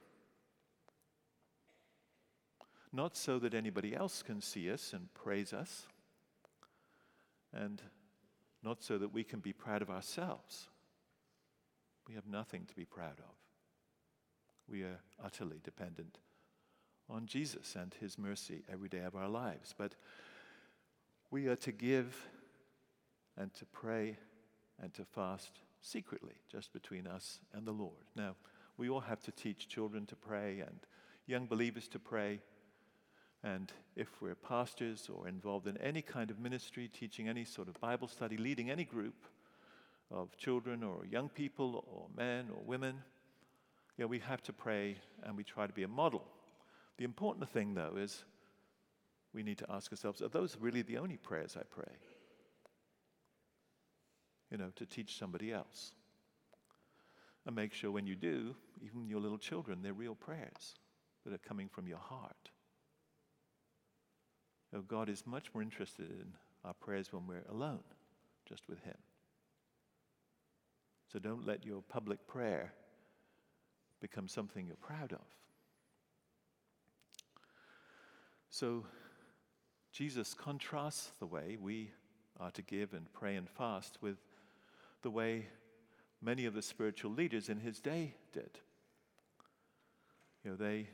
Not 2.92 3.16
so 3.16 3.38
that 3.38 3.54
anybody 3.54 3.94
else 3.94 4.22
can 4.22 4.40
see 4.40 4.70
us 4.70 4.92
and 4.92 5.12
praise 5.14 5.52
us, 5.52 5.86
and 7.52 7.80
not 8.62 8.82
so 8.82 8.98
that 8.98 9.12
we 9.12 9.22
can 9.24 9.40
be 9.40 9.52
proud 9.52 9.80
of 9.80 9.90
ourselves. 9.90 10.68
We 12.08 12.14
have 12.14 12.26
nothing 12.26 12.66
to 12.66 12.74
be 12.74 12.84
proud 12.84 13.18
of. 13.18 13.39
We 14.70 14.82
are 14.82 15.00
utterly 15.22 15.60
dependent 15.64 16.18
on 17.08 17.26
Jesus 17.26 17.74
and 17.74 17.92
His 18.00 18.16
mercy 18.16 18.62
every 18.72 18.88
day 18.88 19.00
of 19.00 19.16
our 19.16 19.28
lives. 19.28 19.74
But 19.76 19.96
we 21.30 21.48
are 21.48 21.56
to 21.56 21.72
give 21.72 22.28
and 23.36 23.52
to 23.54 23.64
pray 23.66 24.16
and 24.80 24.94
to 24.94 25.04
fast 25.04 25.60
secretly, 25.80 26.34
just 26.50 26.72
between 26.72 27.06
us 27.06 27.40
and 27.52 27.66
the 27.66 27.72
Lord. 27.72 28.04
Now, 28.14 28.36
we 28.76 28.88
all 28.88 29.00
have 29.00 29.20
to 29.22 29.32
teach 29.32 29.68
children 29.68 30.06
to 30.06 30.16
pray 30.16 30.60
and 30.60 30.78
young 31.26 31.46
believers 31.46 31.88
to 31.88 31.98
pray. 31.98 32.40
And 33.42 33.72
if 33.96 34.08
we're 34.20 34.34
pastors 34.34 35.08
or 35.12 35.26
involved 35.26 35.66
in 35.66 35.76
any 35.78 36.02
kind 36.02 36.30
of 36.30 36.38
ministry, 36.38 36.88
teaching 36.88 37.28
any 37.28 37.44
sort 37.44 37.68
of 37.68 37.80
Bible 37.80 38.08
study, 38.08 38.36
leading 38.36 38.70
any 38.70 38.84
group 38.84 39.24
of 40.10 40.36
children 40.36 40.84
or 40.84 41.06
young 41.06 41.28
people 41.28 41.84
or 41.90 42.06
men 42.16 42.48
or 42.54 42.62
women, 42.64 43.02
you 44.00 44.04
know, 44.04 44.08
we 44.08 44.20
have 44.20 44.42
to 44.44 44.54
pray 44.54 44.96
and 45.24 45.36
we 45.36 45.44
try 45.44 45.66
to 45.66 45.74
be 45.74 45.82
a 45.82 45.88
model. 45.88 46.24
The 46.96 47.04
important 47.04 47.46
thing, 47.50 47.74
though, 47.74 47.96
is 47.98 48.24
we 49.34 49.42
need 49.42 49.58
to 49.58 49.66
ask 49.68 49.92
ourselves 49.92 50.22
are 50.22 50.28
those 50.28 50.56
really 50.58 50.80
the 50.80 50.96
only 50.96 51.18
prayers 51.18 51.54
I 51.54 51.64
pray? 51.68 51.92
You 54.50 54.56
know, 54.56 54.70
to 54.76 54.86
teach 54.86 55.18
somebody 55.18 55.52
else. 55.52 55.92
And 57.44 57.54
make 57.54 57.74
sure 57.74 57.90
when 57.90 58.06
you 58.06 58.16
do, 58.16 58.56
even 58.82 59.06
your 59.06 59.20
little 59.20 59.36
children, 59.36 59.80
they're 59.82 59.92
real 59.92 60.14
prayers 60.14 60.76
that 61.26 61.34
are 61.34 61.38
coming 61.46 61.68
from 61.68 61.86
your 61.86 61.98
heart. 61.98 62.50
Oh, 64.74 64.80
God 64.80 65.10
is 65.10 65.26
much 65.26 65.52
more 65.52 65.62
interested 65.62 66.08
in 66.08 66.32
our 66.64 66.72
prayers 66.72 67.12
when 67.12 67.26
we're 67.26 67.44
alone, 67.50 67.84
just 68.48 68.66
with 68.66 68.82
Him. 68.82 68.96
So 71.12 71.18
don't 71.18 71.46
let 71.46 71.66
your 71.66 71.82
public 71.82 72.26
prayer 72.26 72.72
become 74.00 74.28
something 74.28 74.66
you're 74.66 74.76
proud 74.76 75.12
of. 75.12 75.26
So 78.48 78.84
Jesus 79.92 80.34
contrasts 80.34 81.12
the 81.18 81.26
way 81.26 81.56
we 81.60 81.90
are 82.38 82.50
to 82.52 82.62
give 82.62 82.94
and 82.94 83.12
pray 83.12 83.36
and 83.36 83.48
fast 83.48 83.98
with 84.00 84.16
the 85.02 85.10
way 85.10 85.46
many 86.22 86.46
of 86.46 86.54
the 86.54 86.62
spiritual 86.62 87.12
leaders 87.12 87.48
in 87.48 87.58
his 87.58 87.80
day 87.80 88.14
did. 88.32 88.58
You 90.44 90.50
know, 90.50 90.56
they 90.56 90.88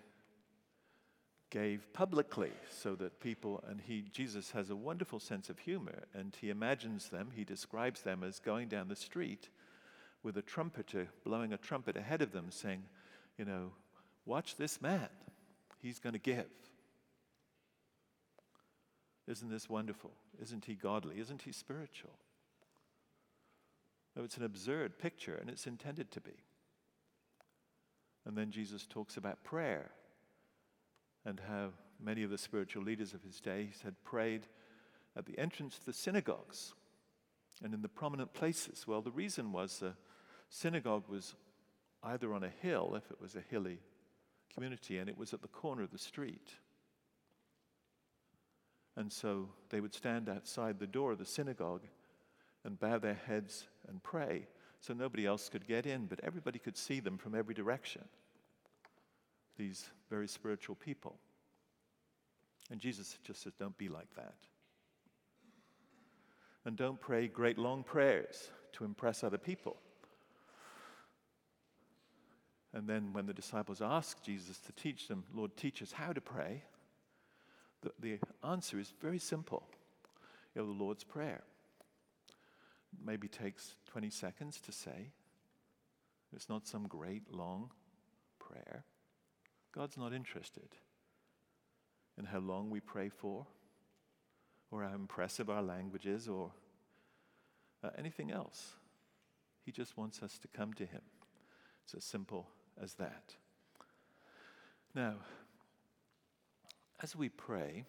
gave 1.50 1.92
publicly 1.92 2.50
so 2.70 2.94
that 2.96 3.20
people, 3.20 3.62
and 3.68 3.80
he, 3.80 4.04
Jesus 4.12 4.50
has 4.50 4.70
a 4.70 4.76
wonderful 4.76 5.20
sense 5.20 5.48
of 5.48 5.58
humor, 5.58 6.02
and 6.12 6.36
he 6.40 6.50
imagines 6.50 7.08
them, 7.08 7.30
he 7.34 7.44
describes 7.44 8.02
them 8.02 8.22
as 8.22 8.40
going 8.40 8.68
down 8.68 8.88
the 8.88 8.96
street 8.96 9.48
with 10.22 10.36
a 10.36 10.42
trumpeter 10.42 11.08
blowing 11.24 11.52
a 11.52 11.58
trumpet 11.58 11.96
ahead 11.96 12.20
of 12.20 12.32
them, 12.32 12.46
saying, 12.50 12.82
You 13.38 13.44
know, 13.44 13.72
watch 14.24 14.56
this 14.56 14.80
man, 14.80 15.08
he's 15.78 15.98
going 15.98 16.14
to 16.14 16.18
give. 16.18 16.46
Isn't 19.26 19.50
this 19.50 19.68
wonderful? 19.68 20.12
Isn't 20.40 20.64
he 20.64 20.74
godly? 20.74 21.18
Isn't 21.18 21.42
he 21.42 21.52
spiritual? 21.52 22.12
No, 24.14 24.22
it's 24.22 24.36
an 24.36 24.44
absurd 24.44 24.98
picture, 24.98 25.34
and 25.34 25.50
it's 25.50 25.66
intended 25.66 26.10
to 26.12 26.20
be. 26.20 26.44
And 28.24 28.36
then 28.36 28.50
Jesus 28.50 28.86
talks 28.86 29.16
about 29.16 29.44
prayer 29.44 29.90
and 31.24 31.40
how 31.48 31.70
many 32.02 32.22
of 32.22 32.30
the 32.30 32.38
spiritual 32.38 32.82
leaders 32.82 33.12
of 33.12 33.22
his 33.22 33.40
day 33.40 33.70
had 33.84 34.02
prayed 34.04 34.46
at 35.16 35.26
the 35.26 35.38
entrance 35.38 35.78
to 35.78 35.86
the 35.86 35.92
synagogues 35.92 36.74
and 37.62 37.74
in 37.74 37.82
the 37.82 37.88
prominent 37.88 38.32
places. 38.32 38.86
Well, 38.86 39.00
the 39.00 39.10
reason 39.10 39.52
was 39.52 39.78
the 39.78 39.94
synagogue 40.48 41.04
was 41.08 41.34
either 42.06 42.32
on 42.32 42.44
a 42.44 42.52
hill, 42.62 42.94
if 42.96 43.10
it 43.10 43.20
was 43.20 43.34
a 43.34 43.44
hilly 43.50 43.78
community, 44.54 44.98
and 44.98 45.08
it 45.08 45.18
was 45.18 45.34
at 45.34 45.42
the 45.42 45.48
corner 45.48 45.82
of 45.82 45.90
the 45.90 45.98
street. 45.98 46.50
And 48.96 49.12
so 49.12 49.50
they 49.68 49.80
would 49.80 49.92
stand 49.92 50.28
outside 50.28 50.78
the 50.78 50.86
door 50.86 51.12
of 51.12 51.18
the 51.18 51.26
synagogue 51.26 51.82
and 52.64 52.80
bow 52.80 52.98
their 52.98 53.20
heads 53.26 53.68
and 53.88 54.02
pray 54.02 54.46
so 54.80 54.94
nobody 54.94 55.26
else 55.26 55.48
could 55.48 55.66
get 55.66 55.86
in, 55.86 56.06
but 56.06 56.20
everybody 56.22 56.58
could 56.58 56.76
see 56.76 57.00
them 57.00 57.18
from 57.18 57.34
every 57.34 57.54
direction. 57.54 58.04
These 59.58 59.86
very 60.08 60.28
spiritual 60.28 60.76
people. 60.76 61.16
And 62.70 62.80
Jesus 62.80 63.18
just 63.24 63.42
says, 63.42 63.52
don't 63.58 63.76
be 63.76 63.88
like 63.88 64.14
that. 64.16 64.34
And 66.64 66.76
don't 66.76 67.00
pray 67.00 67.28
great 67.28 67.58
long 67.58 67.82
prayers 67.84 68.50
to 68.72 68.84
impress 68.84 69.22
other 69.22 69.38
people. 69.38 69.76
And 72.76 72.86
then, 72.86 73.14
when 73.14 73.24
the 73.24 73.32
disciples 73.32 73.80
ask 73.80 74.22
Jesus 74.22 74.58
to 74.58 74.72
teach 74.72 75.08
them, 75.08 75.24
Lord, 75.34 75.56
teach 75.56 75.80
us 75.80 75.92
how 75.92 76.12
to 76.12 76.20
pray, 76.20 76.62
the, 77.80 77.90
the 77.98 78.18
answer 78.46 78.78
is 78.78 78.92
very 79.00 79.18
simple. 79.18 79.62
You 80.54 80.60
know, 80.60 80.66
the 80.66 80.84
Lord's 80.84 81.02
Prayer. 81.02 81.42
Maybe 83.02 83.28
takes 83.28 83.76
20 83.86 84.10
seconds 84.10 84.60
to 84.60 84.72
say. 84.72 85.08
It's 86.34 86.50
not 86.50 86.66
some 86.66 86.86
great 86.86 87.32
long 87.32 87.70
prayer. 88.38 88.84
God's 89.72 89.96
not 89.96 90.12
interested 90.12 90.68
in 92.18 92.26
how 92.26 92.40
long 92.40 92.68
we 92.68 92.80
pray 92.80 93.08
for, 93.08 93.46
or 94.70 94.82
how 94.82 94.94
impressive 94.94 95.48
our 95.48 95.62
language 95.62 96.04
is, 96.04 96.28
or 96.28 96.50
uh, 97.82 97.88
anything 97.96 98.30
else. 98.30 98.74
He 99.64 99.72
just 99.72 99.96
wants 99.96 100.22
us 100.22 100.38
to 100.40 100.48
come 100.48 100.74
to 100.74 100.84
Him. 100.84 101.00
It's 101.82 101.94
a 101.94 102.02
simple 102.02 102.48
as 102.82 102.94
that. 102.94 103.34
Now, 104.94 105.14
as 107.02 107.14
we 107.14 107.28
pray, 107.28 107.84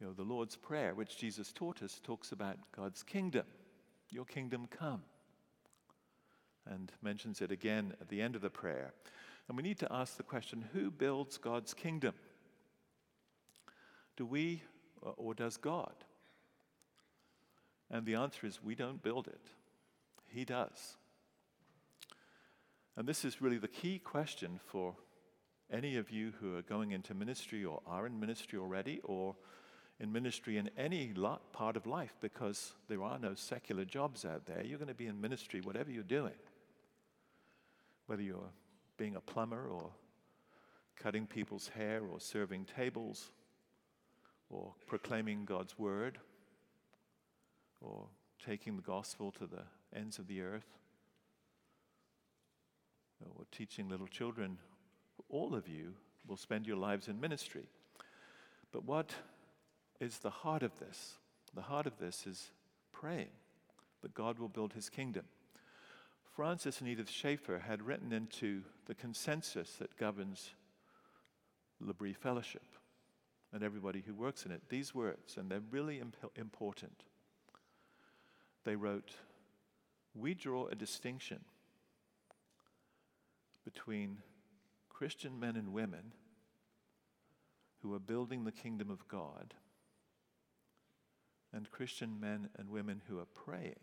you 0.00 0.06
know, 0.06 0.12
the 0.12 0.22
Lord's 0.22 0.56
Prayer, 0.56 0.94
which 0.94 1.16
Jesus 1.16 1.52
taught 1.52 1.82
us, 1.82 2.00
talks 2.02 2.32
about 2.32 2.56
God's 2.76 3.02
kingdom. 3.02 3.44
Your 4.10 4.24
kingdom 4.24 4.66
come. 4.70 5.02
And 6.66 6.92
mentions 7.02 7.40
it 7.40 7.50
again 7.50 7.94
at 8.00 8.08
the 8.08 8.20
end 8.20 8.36
of 8.36 8.42
the 8.42 8.50
prayer. 8.50 8.92
And 9.48 9.56
we 9.56 9.62
need 9.62 9.78
to 9.78 9.92
ask 9.92 10.16
the 10.16 10.22
question 10.22 10.64
who 10.72 10.90
builds 10.90 11.38
God's 11.38 11.74
kingdom? 11.74 12.14
Do 14.16 14.24
we 14.24 14.62
or 15.02 15.34
does 15.34 15.56
God? 15.56 15.94
And 17.90 18.06
the 18.06 18.14
answer 18.14 18.46
is 18.46 18.62
we 18.62 18.74
don't 18.74 19.02
build 19.02 19.26
it, 19.26 19.48
He 20.28 20.44
does. 20.44 20.96
And 23.00 23.08
this 23.08 23.24
is 23.24 23.40
really 23.40 23.56
the 23.56 23.66
key 23.66 23.98
question 23.98 24.60
for 24.66 24.94
any 25.72 25.96
of 25.96 26.10
you 26.10 26.34
who 26.38 26.54
are 26.58 26.60
going 26.60 26.90
into 26.90 27.14
ministry 27.14 27.64
or 27.64 27.80
are 27.86 28.06
in 28.06 28.20
ministry 28.20 28.58
already 28.58 29.00
or 29.04 29.36
in 29.98 30.12
ministry 30.12 30.58
in 30.58 30.68
any 30.76 31.14
part 31.54 31.78
of 31.78 31.86
life 31.86 32.14
because 32.20 32.74
there 32.88 33.02
are 33.02 33.18
no 33.18 33.32
secular 33.34 33.86
jobs 33.86 34.26
out 34.26 34.44
there. 34.44 34.62
You're 34.62 34.76
going 34.76 34.88
to 34.88 34.94
be 34.94 35.06
in 35.06 35.18
ministry 35.18 35.62
whatever 35.62 35.90
you're 35.90 36.02
doing. 36.02 36.34
Whether 38.04 38.20
you're 38.20 38.50
being 38.98 39.16
a 39.16 39.20
plumber 39.22 39.66
or 39.66 39.92
cutting 41.02 41.26
people's 41.26 41.68
hair 41.68 42.02
or 42.02 42.20
serving 42.20 42.66
tables 42.66 43.30
or 44.50 44.74
proclaiming 44.86 45.46
God's 45.46 45.78
word 45.78 46.18
or 47.80 48.08
taking 48.44 48.76
the 48.76 48.82
gospel 48.82 49.32
to 49.38 49.46
the 49.46 49.62
ends 49.98 50.18
of 50.18 50.26
the 50.26 50.42
earth 50.42 50.79
or 53.36 53.44
teaching 53.50 53.88
little 53.88 54.06
children, 54.06 54.58
all 55.28 55.54
of 55.54 55.68
you 55.68 55.94
will 56.26 56.36
spend 56.36 56.66
your 56.66 56.76
lives 56.76 57.08
in 57.08 57.20
ministry. 57.20 57.68
But 58.72 58.84
what 58.84 59.14
is 60.00 60.18
the 60.18 60.30
heart 60.30 60.62
of 60.62 60.78
this? 60.78 61.14
The 61.54 61.62
heart 61.62 61.86
of 61.86 61.98
this 61.98 62.26
is 62.26 62.50
praying 62.92 63.30
that 64.02 64.14
God 64.14 64.38
will 64.38 64.48
build 64.48 64.72
his 64.72 64.88
kingdom. 64.88 65.24
Francis 66.34 66.80
and 66.80 66.88
Edith 66.88 67.10
Schaeffer 67.10 67.58
had 67.58 67.82
written 67.82 68.12
into 68.12 68.62
the 68.86 68.94
consensus 68.94 69.72
that 69.76 69.96
governs 69.96 70.50
L'Abri 71.80 72.12
Fellowship 72.12 72.62
and 73.52 73.62
everybody 73.62 74.02
who 74.06 74.14
works 74.14 74.46
in 74.46 74.52
it 74.52 74.62
these 74.68 74.94
words, 74.94 75.36
and 75.36 75.50
they're 75.50 75.60
really 75.70 75.98
imp- 75.98 76.16
important. 76.36 77.02
They 78.64 78.76
wrote, 78.76 79.10
We 80.14 80.34
draw 80.34 80.66
a 80.66 80.74
distinction 80.74 81.40
between 83.64 84.18
Christian 84.88 85.38
men 85.38 85.56
and 85.56 85.72
women 85.72 86.12
who 87.82 87.94
are 87.94 88.00
building 88.00 88.44
the 88.44 88.52
kingdom 88.52 88.90
of 88.90 89.08
God 89.08 89.54
and 91.52 91.70
Christian 91.70 92.20
men 92.20 92.48
and 92.58 92.68
women 92.68 93.02
who 93.08 93.18
are 93.18 93.26
praying 93.26 93.80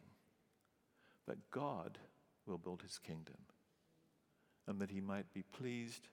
that 1.27 1.51
God 1.51 1.97
will 2.45 2.57
build 2.57 2.81
his 2.81 2.97
kingdom 2.97 3.37
and 4.67 4.79
that 4.79 4.91
he 4.91 5.01
might 5.01 5.33
be 5.33 5.43
pleased 5.43 6.07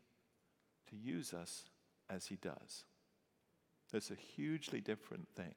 to 0.91 0.97
use 0.97 1.33
us 1.33 1.65
as 2.11 2.27
he 2.27 2.37
does. 2.37 2.85
Those 3.93 4.11
are 4.11 4.17
hugely 4.17 4.81
different 4.81 5.29
things. 5.37 5.55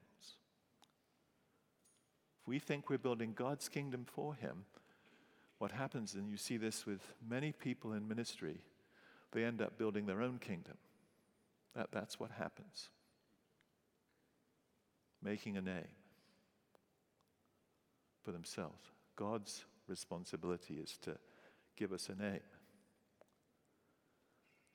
If 2.40 2.46
we 2.46 2.58
think 2.58 2.88
we're 2.88 2.98
building 2.98 3.32
God's 3.34 3.68
kingdom 3.68 4.04
for 4.04 4.34
him, 4.34 4.64
what 5.58 5.72
happens, 5.72 6.14
and 6.14 6.28
you 6.28 6.36
see 6.36 6.56
this 6.56 6.86
with 6.86 7.00
many 7.28 7.52
people 7.52 7.92
in 7.92 8.06
ministry, 8.06 8.60
they 9.32 9.44
end 9.44 9.60
up 9.60 9.76
building 9.76 10.06
their 10.06 10.22
own 10.22 10.38
kingdom. 10.38 10.76
That, 11.74 11.88
that's 11.92 12.18
what 12.18 12.30
happens. 12.30 12.88
Making 15.22 15.56
a 15.56 15.60
name 15.60 15.88
for 18.24 18.32
themselves. 18.32 18.84
God's 19.16 19.64
responsibility 19.88 20.74
is 20.74 20.96
to 21.02 21.16
give 21.76 21.92
us 21.92 22.08
a 22.08 22.20
name. 22.20 22.40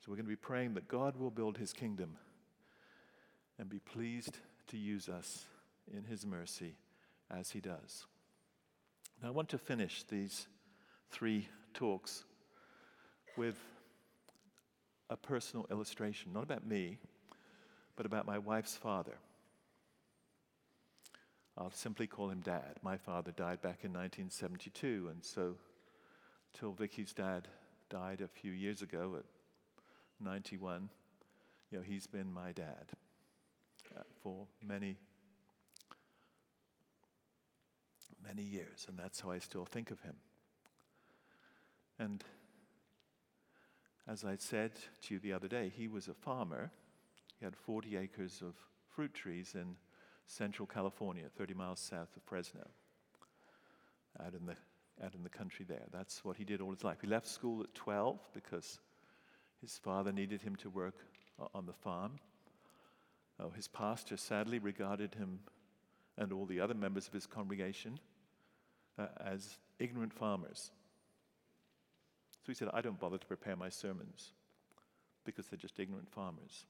So 0.00 0.10
we're 0.10 0.16
going 0.16 0.26
to 0.26 0.30
be 0.30 0.36
praying 0.36 0.74
that 0.74 0.86
God 0.86 1.16
will 1.16 1.30
build 1.30 1.56
his 1.56 1.72
kingdom 1.72 2.16
and 3.58 3.70
be 3.70 3.78
pleased 3.78 4.38
to 4.66 4.76
use 4.76 5.08
us 5.08 5.46
in 5.90 6.04
his 6.04 6.26
mercy 6.26 6.76
as 7.30 7.50
he 7.50 7.60
does. 7.60 8.04
Now, 9.22 9.28
I 9.28 9.30
want 9.30 9.48
to 9.50 9.58
finish 9.58 10.02
these 10.02 10.46
three 11.14 11.46
talks 11.74 12.24
with 13.36 13.56
a 15.08 15.16
personal 15.16 15.64
illustration, 15.70 16.32
not 16.32 16.42
about 16.42 16.66
me, 16.66 16.98
but 17.94 18.04
about 18.04 18.26
my 18.26 18.36
wife's 18.36 18.76
father. 18.76 19.14
I'll 21.56 21.70
simply 21.70 22.08
call 22.08 22.30
him 22.30 22.40
Dad. 22.40 22.80
My 22.82 22.96
father 22.96 23.30
died 23.30 23.62
back 23.62 23.84
in 23.84 23.92
1972, 23.92 25.08
and 25.12 25.24
so 25.24 25.54
till 26.52 26.72
Vicky's 26.72 27.12
dad 27.12 27.46
died 27.88 28.20
a 28.20 28.26
few 28.26 28.50
years 28.50 28.82
ago 28.82 29.14
at 29.16 29.24
91, 30.20 30.88
you 31.70 31.78
know, 31.78 31.84
he's 31.84 32.08
been 32.08 32.32
my 32.32 32.50
dad 32.50 32.90
uh, 33.96 34.02
for 34.20 34.48
many, 34.60 34.96
many 38.26 38.42
years, 38.42 38.86
and 38.88 38.98
that's 38.98 39.20
how 39.20 39.30
I 39.30 39.38
still 39.38 39.64
think 39.64 39.92
of 39.92 40.00
him. 40.00 40.16
And 41.98 42.24
as 44.06 44.24
I 44.24 44.36
said 44.36 44.72
to 45.02 45.14
you 45.14 45.20
the 45.20 45.32
other 45.32 45.48
day, 45.48 45.72
he 45.74 45.88
was 45.88 46.08
a 46.08 46.14
farmer. 46.14 46.70
He 47.38 47.44
had 47.44 47.56
40 47.56 47.96
acres 47.96 48.42
of 48.42 48.54
fruit 48.94 49.14
trees 49.14 49.54
in 49.54 49.76
central 50.26 50.66
California, 50.66 51.24
30 51.36 51.54
miles 51.54 51.80
south 51.80 52.16
of 52.16 52.22
Fresno, 52.22 52.66
out 54.20 54.34
in 54.34 54.46
the, 54.46 54.56
out 55.04 55.14
in 55.14 55.22
the 55.22 55.30
country 55.30 55.64
there. 55.68 55.84
That's 55.92 56.24
what 56.24 56.36
he 56.36 56.44
did 56.44 56.60
all 56.60 56.70
his 56.70 56.84
life. 56.84 56.98
He 57.00 57.06
left 57.06 57.26
school 57.26 57.62
at 57.62 57.74
12 57.74 58.18
because 58.32 58.80
his 59.60 59.78
father 59.78 60.12
needed 60.12 60.42
him 60.42 60.56
to 60.56 60.70
work 60.70 60.96
on 61.54 61.66
the 61.66 61.72
farm. 61.72 62.18
Oh, 63.40 63.50
his 63.50 63.68
pastor 63.68 64.16
sadly 64.16 64.58
regarded 64.58 65.14
him 65.14 65.40
and 66.16 66.32
all 66.32 66.46
the 66.46 66.60
other 66.60 66.74
members 66.74 67.08
of 67.08 67.12
his 67.12 67.26
congregation 67.26 67.98
uh, 68.98 69.06
as 69.24 69.58
ignorant 69.78 70.12
farmers. 70.12 70.70
So 72.44 72.52
he 72.52 72.54
said, 72.54 72.68
I 72.74 72.82
don't 72.82 73.00
bother 73.00 73.16
to 73.16 73.26
prepare 73.26 73.56
my 73.56 73.70
sermons 73.70 74.32
because 75.24 75.46
they're 75.46 75.56
just 75.56 75.80
ignorant 75.80 76.10
farmers. 76.10 76.66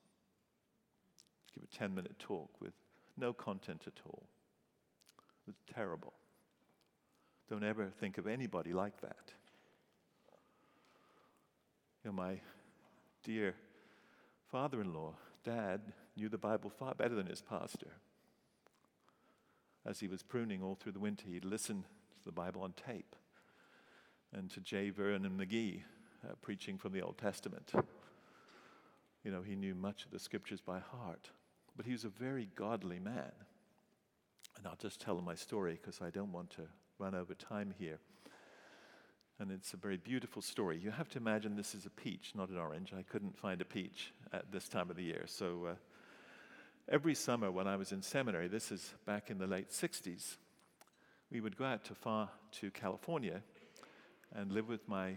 Give 1.52 1.64
a 1.64 1.76
10 1.76 1.94
minute 1.94 2.16
talk 2.20 2.48
with 2.60 2.74
no 3.16 3.32
content 3.32 3.82
at 3.88 4.00
all. 4.06 4.22
It's 5.48 5.64
terrible. 5.74 6.12
Don't 7.50 7.64
ever 7.64 7.90
think 8.00 8.18
of 8.18 8.28
anybody 8.28 8.72
like 8.72 9.00
that. 9.00 9.32
You 12.04 12.10
know, 12.10 12.16
my 12.16 12.40
dear 13.24 13.54
father 14.50 14.80
in 14.80 14.94
law, 14.94 15.14
dad, 15.42 15.80
knew 16.16 16.28
the 16.28 16.38
Bible 16.38 16.70
far 16.70 16.94
better 16.94 17.16
than 17.16 17.26
his 17.26 17.42
pastor. 17.42 17.90
As 19.84 20.00
he 20.00 20.06
was 20.06 20.22
pruning 20.22 20.62
all 20.62 20.76
through 20.76 20.92
the 20.92 21.00
winter, 21.00 21.24
he'd 21.26 21.44
listen 21.44 21.82
to 21.82 22.24
the 22.24 22.32
Bible 22.32 22.62
on 22.62 22.72
tape 22.72 23.16
and 24.34 24.50
to 24.50 24.60
J. 24.60 24.90
Vernon 24.90 25.38
McGee 25.38 25.82
uh, 26.24 26.34
preaching 26.42 26.76
from 26.76 26.92
the 26.92 27.02
Old 27.02 27.18
Testament. 27.18 27.72
You 29.24 29.30
know, 29.30 29.42
he 29.42 29.54
knew 29.54 29.74
much 29.74 30.04
of 30.04 30.10
the 30.10 30.18
scriptures 30.18 30.60
by 30.60 30.80
heart, 30.80 31.30
but 31.76 31.86
he 31.86 31.92
was 31.92 32.04
a 32.04 32.08
very 32.08 32.48
godly 32.56 32.98
man. 32.98 33.32
And 34.56 34.66
I'll 34.66 34.76
just 34.76 35.00
tell 35.00 35.20
my 35.20 35.34
story 35.34 35.78
because 35.80 36.00
I 36.00 36.10
don't 36.10 36.32
want 36.32 36.50
to 36.50 36.62
run 36.98 37.14
over 37.14 37.34
time 37.34 37.72
here. 37.78 37.98
And 39.40 39.50
it's 39.50 39.72
a 39.72 39.76
very 39.76 39.96
beautiful 39.96 40.42
story. 40.42 40.78
You 40.78 40.90
have 40.90 41.08
to 41.10 41.18
imagine 41.18 41.56
this 41.56 41.74
is 41.74 41.86
a 41.86 41.90
peach, 41.90 42.32
not 42.34 42.50
an 42.50 42.58
orange. 42.58 42.92
I 42.96 43.02
couldn't 43.02 43.36
find 43.36 43.60
a 43.60 43.64
peach 43.64 44.12
at 44.32 44.52
this 44.52 44.68
time 44.68 44.90
of 44.90 44.96
the 44.96 45.02
year. 45.02 45.24
So 45.26 45.66
uh, 45.70 45.74
every 46.88 47.14
summer 47.14 47.50
when 47.50 47.66
I 47.66 47.76
was 47.76 47.92
in 47.92 48.02
seminary, 48.02 48.48
this 48.48 48.70
is 48.70 48.94
back 49.06 49.30
in 49.30 49.38
the 49.38 49.46
late 49.46 49.70
60s, 49.70 50.36
we 51.32 51.40
would 51.40 51.56
go 51.56 51.64
out 51.64 51.84
to 51.86 51.94
far 51.94 52.28
to 52.60 52.70
California 52.70 53.42
and 54.34 54.52
live 54.52 54.68
with 54.68 54.86
my 54.88 55.16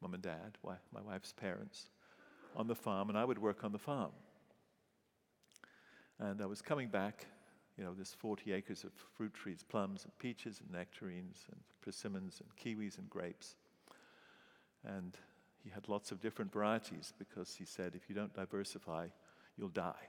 mom 0.00 0.14
and 0.14 0.22
dad, 0.22 0.58
my 0.64 1.00
wife's 1.06 1.32
parents, 1.32 1.90
on 2.56 2.66
the 2.66 2.74
farm, 2.74 3.08
and 3.08 3.18
I 3.18 3.24
would 3.24 3.38
work 3.38 3.64
on 3.64 3.72
the 3.72 3.78
farm. 3.78 4.10
And 6.18 6.42
I 6.42 6.46
was 6.46 6.60
coming 6.60 6.88
back, 6.88 7.26
you 7.78 7.84
know, 7.84 7.94
this 7.94 8.12
40 8.12 8.52
acres 8.52 8.84
of 8.84 8.90
fruit 9.16 9.32
trees, 9.32 9.64
plums 9.66 10.04
and 10.04 10.16
peaches 10.18 10.60
and 10.60 10.70
nectarines 10.70 11.44
and 11.50 11.60
persimmons 11.80 12.40
and 12.40 12.50
kiwis 12.56 12.98
and 12.98 13.08
grapes. 13.08 13.56
And 14.84 15.16
he 15.62 15.70
had 15.70 15.88
lots 15.88 16.10
of 16.10 16.20
different 16.20 16.52
varieties 16.52 17.12
because 17.18 17.54
he 17.54 17.64
said, 17.64 17.94
if 17.94 18.08
you 18.08 18.14
don't 18.14 18.34
diversify, 18.34 19.06
you'll 19.56 19.68
die. 19.68 20.08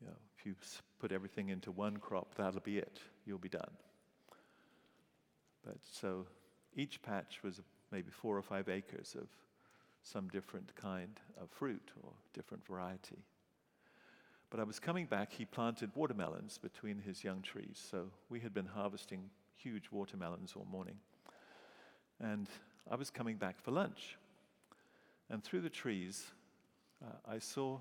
You 0.00 0.06
know, 0.08 0.16
if 0.38 0.46
you 0.46 0.54
put 0.98 1.12
everything 1.12 1.50
into 1.50 1.70
one 1.70 1.98
crop, 1.98 2.34
that'll 2.36 2.60
be 2.60 2.78
it. 2.78 3.00
You'll 3.26 3.38
be 3.38 3.48
done. 3.48 3.70
But 5.64 5.76
so 5.90 6.26
each 6.74 7.02
patch 7.02 7.40
was 7.42 7.60
maybe 7.90 8.10
four 8.10 8.36
or 8.36 8.42
five 8.42 8.68
acres 8.68 9.16
of 9.18 9.28
some 10.02 10.28
different 10.28 10.74
kind 10.76 11.20
of 11.40 11.50
fruit 11.50 11.90
or 12.02 12.12
different 12.32 12.64
variety. 12.66 13.18
But 14.50 14.60
I 14.60 14.64
was 14.64 14.80
coming 14.80 15.06
back, 15.06 15.32
he 15.32 15.44
planted 15.44 15.90
watermelons 15.94 16.58
between 16.58 16.98
his 16.98 17.22
young 17.22 17.42
trees. 17.42 17.80
So 17.90 18.06
we 18.28 18.40
had 18.40 18.52
been 18.52 18.66
harvesting 18.66 19.30
huge 19.54 19.90
watermelons 19.92 20.54
all 20.56 20.66
morning. 20.70 20.96
And 22.18 22.48
I 22.90 22.96
was 22.96 23.10
coming 23.10 23.36
back 23.36 23.60
for 23.60 23.70
lunch. 23.70 24.16
And 25.28 25.44
through 25.44 25.60
the 25.60 25.70
trees, 25.70 26.24
uh, 27.04 27.30
I 27.30 27.38
saw 27.38 27.78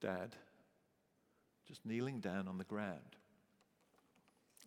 Dad 0.00 0.34
just 1.68 1.86
kneeling 1.86 2.18
down 2.18 2.48
on 2.48 2.58
the 2.58 2.64
ground. 2.64 3.16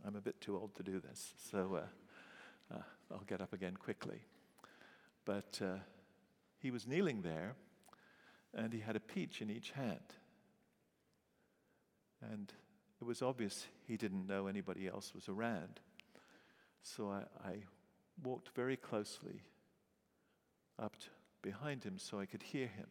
I'm 0.07 0.15
a 0.15 0.21
bit 0.21 0.39
too 0.39 0.55
old 0.55 0.73
to 0.75 0.83
do 0.83 1.01
this, 1.01 1.33
so 1.51 1.81
uh, 1.81 2.75
uh, 2.75 2.81
I'll 3.11 3.25
get 3.27 3.41
up 3.41 3.51
again 3.51 3.75
quickly. 3.75 4.21
But 5.25 5.59
uh, 5.61 5.79
he 6.59 6.71
was 6.71 6.87
kneeling 6.87 7.23
there, 7.23 7.55
and 8.53 8.71
he 8.71 8.79
had 8.79 8.95
a 8.95 9.01
peach 9.01 9.41
in 9.41 9.49
each 9.49 9.71
hand. 9.71 10.13
And 12.21 12.53
it 13.01 13.03
was 13.03 13.21
obvious 13.21 13.67
he 13.85 13.97
didn't 13.97 14.25
know 14.25 14.47
anybody 14.47 14.87
else 14.87 15.13
was 15.13 15.27
around. 15.27 15.81
So 16.83 17.11
I, 17.11 17.23
I 17.45 17.55
walked 18.23 18.51
very 18.55 18.77
closely 18.77 19.41
up 20.79 20.95
behind 21.41 21.83
him 21.83 21.97
so 21.97 22.17
I 22.17 22.25
could 22.25 22.43
hear 22.43 22.67
him. 22.67 22.87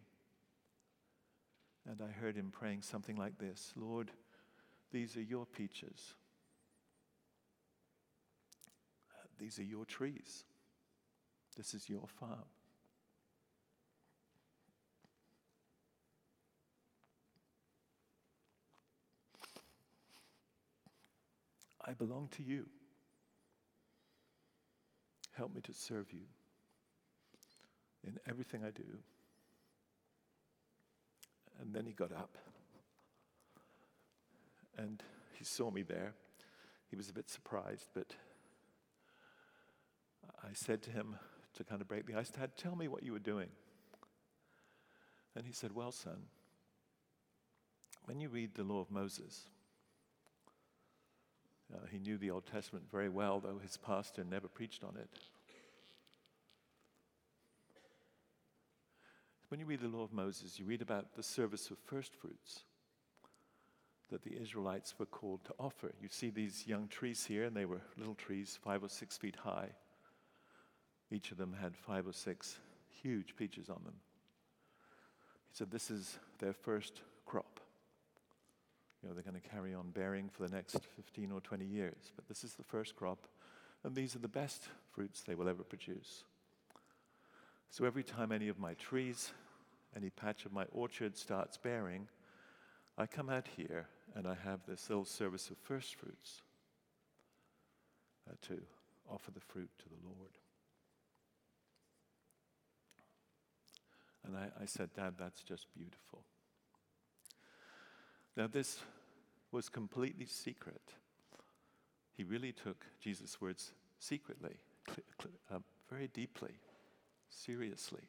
And 1.88 2.02
I 2.02 2.12
heard 2.12 2.36
him 2.36 2.50
praying 2.52 2.82
something 2.82 3.16
like 3.16 3.38
this 3.38 3.72
Lord, 3.74 4.10
these 4.92 5.16
are 5.16 5.22
your 5.22 5.46
peaches. 5.46 6.14
These 9.38 9.58
are 9.58 9.64
your 9.64 9.84
trees. 9.84 10.44
This 11.56 11.74
is 11.74 11.88
your 11.88 12.06
farm. 12.06 12.44
I 21.84 21.92
belong 21.92 22.28
to 22.36 22.42
you. 22.42 22.66
Help 25.36 25.54
me 25.54 25.60
to 25.62 25.72
serve 25.72 26.12
you 26.12 26.22
in 28.06 28.18
everything 28.28 28.64
I 28.64 28.70
do. 28.70 28.84
And 31.60 31.72
then 31.74 31.86
he 31.86 31.92
got 31.92 32.12
up 32.12 32.36
and 34.76 35.02
he 35.34 35.44
saw 35.44 35.70
me 35.70 35.82
there. 35.82 36.14
He 36.90 36.96
was 36.96 37.08
a 37.08 37.12
bit 37.12 37.28
surprised, 37.28 37.88
but 37.94 38.14
I 40.42 40.52
said 40.52 40.82
to 40.82 40.90
him 40.90 41.16
to 41.54 41.64
kind 41.64 41.80
of 41.80 41.88
break 41.88 42.06
the 42.06 42.14
ice, 42.14 42.30
Dad, 42.30 42.56
tell 42.56 42.76
me 42.76 42.88
what 42.88 43.02
you 43.02 43.12
were 43.12 43.18
doing. 43.18 43.48
And 45.34 45.46
he 45.46 45.52
said, 45.52 45.72
Well, 45.74 45.92
son, 45.92 46.24
when 48.04 48.20
you 48.20 48.28
read 48.28 48.54
the 48.54 48.64
law 48.64 48.80
of 48.80 48.90
Moses, 48.90 49.48
uh, 51.74 51.78
he 51.90 51.98
knew 51.98 52.16
the 52.16 52.30
Old 52.30 52.46
Testament 52.46 52.84
very 52.90 53.08
well, 53.08 53.40
though 53.40 53.58
his 53.58 53.76
pastor 53.76 54.24
never 54.24 54.48
preached 54.48 54.84
on 54.84 54.96
it. 54.96 55.08
When 59.48 59.60
you 59.60 59.66
read 59.66 59.80
the 59.80 59.88
law 59.88 60.02
of 60.02 60.12
Moses, 60.12 60.58
you 60.58 60.64
read 60.64 60.82
about 60.82 61.14
the 61.14 61.22
service 61.22 61.70
of 61.70 61.78
first 61.78 62.14
fruits 62.14 62.64
that 64.10 64.22
the 64.22 64.40
Israelites 64.40 64.94
were 64.98 65.06
called 65.06 65.44
to 65.44 65.54
offer. 65.58 65.92
You 66.00 66.08
see 66.08 66.30
these 66.30 66.66
young 66.66 66.88
trees 66.88 67.26
here, 67.26 67.44
and 67.44 67.56
they 67.56 67.64
were 67.64 67.80
little 67.96 68.14
trees, 68.14 68.58
five 68.62 68.82
or 68.82 68.88
six 68.88 69.16
feet 69.16 69.36
high. 69.36 69.70
Each 71.10 71.30
of 71.30 71.38
them 71.38 71.56
had 71.60 71.76
five 71.76 72.06
or 72.06 72.12
six 72.12 72.58
huge 73.02 73.36
peaches 73.36 73.68
on 73.68 73.80
them. 73.84 73.94
He 75.50 75.56
said, 75.56 75.70
This 75.70 75.90
is 75.90 76.18
their 76.38 76.52
first 76.52 77.02
crop. 77.24 77.60
You 79.02 79.08
know, 79.08 79.14
they're 79.14 79.22
going 79.22 79.40
to 79.40 79.48
carry 79.48 79.74
on 79.74 79.90
bearing 79.90 80.28
for 80.28 80.48
the 80.48 80.54
next 80.54 80.78
15 80.96 81.30
or 81.30 81.40
20 81.40 81.64
years, 81.64 82.12
but 82.16 82.26
this 82.26 82.42
is 82.42 82.54
the 82.54 82.64
first 82.64 82.96
crop, 82.96 83.26
and 83.84 83.94
these 83.94 84.16
are 84.16 84.20
the 84.20 84.28
best 84.28 84.68
fruits 84.90 85.22
they 85.22 85.34
will 85.34 85.48
ever 85.48 85.62
produce. 85.62 86.24
So 87.70 87.84
every 87.84 88.02
time 88.02 88.32
any 88.32 88.48
of 88.48 88.58
my 88.58 88.74
trees, 88.74 89.32
any 89.94 90.10
patch 90.10 90.44
of 90.44 90.52
my 90.52 90.64
orchard 90.72 91.16
starts 91.16 91.56
bearing, 91.56 92.08
I 92.98 93.06
come 93.06 93.28
out 93.28 93.46
here 93.56 93.86
and 94.14 94.26
I 94.26 94.34
have 94.44 94.60
this 94.66 94.88
little 94.88 95.04
service 95.04 95.50
of 95.50 95.58
first 95.58 95.96
fruits 95.96 96.42
uh, 98.28 98.34
to 98.48 98.60
offer 99.10 99.30
the 99.30 99.40
fruit 99.40 99.70
to 99.78 99.84
the 99.88 100.08
Lord. 100.08 100.30
And 104.26 104.36
I, 104.36 104.62
I 104.62 104.66
said, 104.66 104.90
Dad, 104.94 105.14
that's 105.18 105.42
just 105.42 105.66
beautiful. 105.74 106.22
Now, 108.36 108.46
this 108.46 108.80
was 109.52 109.68
completely 109.68 110.26
secret. 110.26 110.82
He 112.12 112.24
really 112.24 112.52
took 112.52 112.84
Jesus' 113.00 113.40
words 113.40 113.72
secretly, 113.98 114.56
uh, 115.50 115.58
very 115.88 116.08
deeply, 116.08 116.58
seriously. 117.30 118.08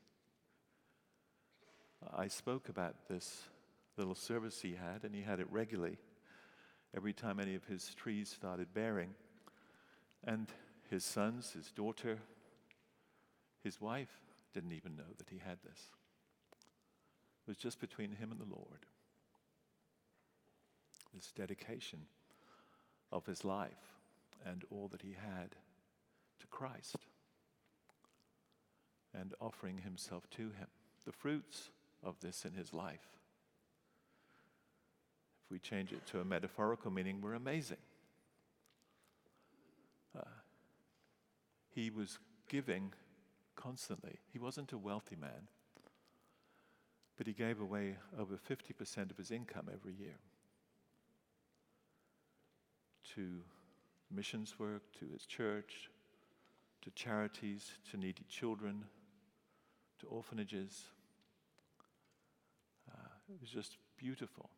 I 2.16 2.28
spoke 2.28 2.70
about 2.70 3.08
this 3.10 3.44
little 3.98 4.16
service 4.16 4.62
he 4.62 4.76
had, 4.76 5.04
and 5.04 5.14
he 5.14 5.22
had 5.22 5.40
it 5.40 5.48
regularly 5.52 5.98
every 6.96 7.14
time 7.14 7.40
any 7.40 7.56
of 7.56 7.66
his 7.66 7.94
trees 7.96 8.30
started 8.30 8.74
bearing. 8.74 9.10
And 10.24 10.48
his 10.90 11.04
sons, 11.04 11.52
his 11.52 11.72
daughter, 11.72 12.20
his 13.64 13.80
wife 13.82 14.22
didn't 14.54 14.74
even 14.74 14.96
know 14.96 15.14
that 15.18 15.30
he 15.30 15.40
had 15.40 15.58
this. 15.64 15.92
Was 17.48 17.56
just 17.58 17.80
between 17.80 18.12
him 18.12 18.32
and 18.32 18.42
the 18.42 18.54
Lord. 18.54 18.86
This 21.14 21.32
dedication 21.32 22.00
of 23.12 23.26
his 23.26 23.46
life 23.46 23.96
and 24.46 24.66
all 24.70 24.90
that 24.90 25.02
he 25.02 25.14
had 25.14 25.52
to 26.40 26.48
Christ 26.48 26.98
and 29.14 29.34
offering 29.40 29.78
himself 29.78 30.30
to 30.32 30.44
him. 30.44 30.68
The 31.06 31.14
fruits 31.14 31.70
of 32.04 32.20
this 32.20 32.44
in 32.44 32.52
his 32.52 32.74
life, 32.74 33.08
if 35.46 35.52
we 35.52 35.60
change 35.60 35.94
it 35.94 36.06
to 36.08 36.20
a 36.20 36.26
metaphorical 36.26 36.92
meaning, 36.92 37.22
were 37.22 37.34
amazing. 37.34 37.78
Uh, 40.16 40.24
he 41.74 41.90
was 41.90 42.20
giving 42.50 42.92
constantly. 43.56 44.20
He 44.34 44.38
wasn't 44.38 44.74
a 44.74 44.78
wealthy 44.78 45.16
man 45.16 45.48
but 47.18 47.28
he 47.28 47.34
gave 47.34 47.60
away 47.60 47.98
over 48.20 48.36
50% 48.36 49.12
of 49.12 49.18
his 49.18 49.32
income 49.32 49.68
every 49.74 49.94
year 49.94 50.16
to 53.16 53.40
missions 54.12 54.60
work, 54.60 54.84
to 55.00 55.06
his 55.12 55.26
church, 55.26 55.90
to 56.82 56.92
charities, 56.92 57.72
to 57.92 57.98
needy 57.98 58.24
children, 58.30 58.84
to 60.00 60.08
orphanages. 60.08 60.84
Uh, 62.90 63.10
it 63.34 63.42
was 63.42 63.50
just 63.50 63.78
beautiful. 63.98 64.50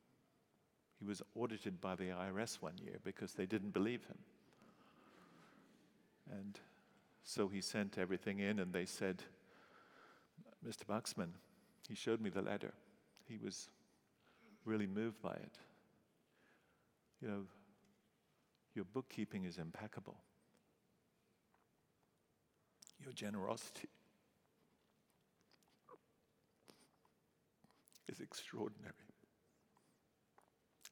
He 0.99 1.05
was 1.05 1.21
audited 1.35 1.79
by 1.79 1.95
the 1.95 2.09
IRS 2.09 2.55
one 2.61 2.77
year 2.77 2.97
because 3.03 3.33
they 3.33 3.45
didn't 3.45 3.73
believe 3.73 4.03
him. 4.03 4.17
And 6.31 6.59
so 7.23 7.47
he 7.47 7.61
sent 7.61 7.97
everything 7.97 8.39
in, 8.39 8.59
and 8.59 8.73
they 8.73 8.85
said, 8.85 9.23
Mr. 10.67 10.83
Buxman, 10.85 11.29
he 11.89 11.95
showed 11.95 12.21
me 12.21 12.29
the 12.29 12.43
letter. 12.43 12.71
He 13.27 13.37
was 13.43 13.67
really 14.63 14.85
moved 14.85 15.21
by 15.21 15.33
it. 15.33 15.57
You 17.19 17.27
know, 17.27 17.41
your 18.75 18.85
bookkeeping 18.85 19.45
is 19.45 19.57
impeccable. 19.57 20.17
Your 23.03 23.11
generosity 23.11 23.89
is 28.07 28.19
extraordinary. 28.19 28.93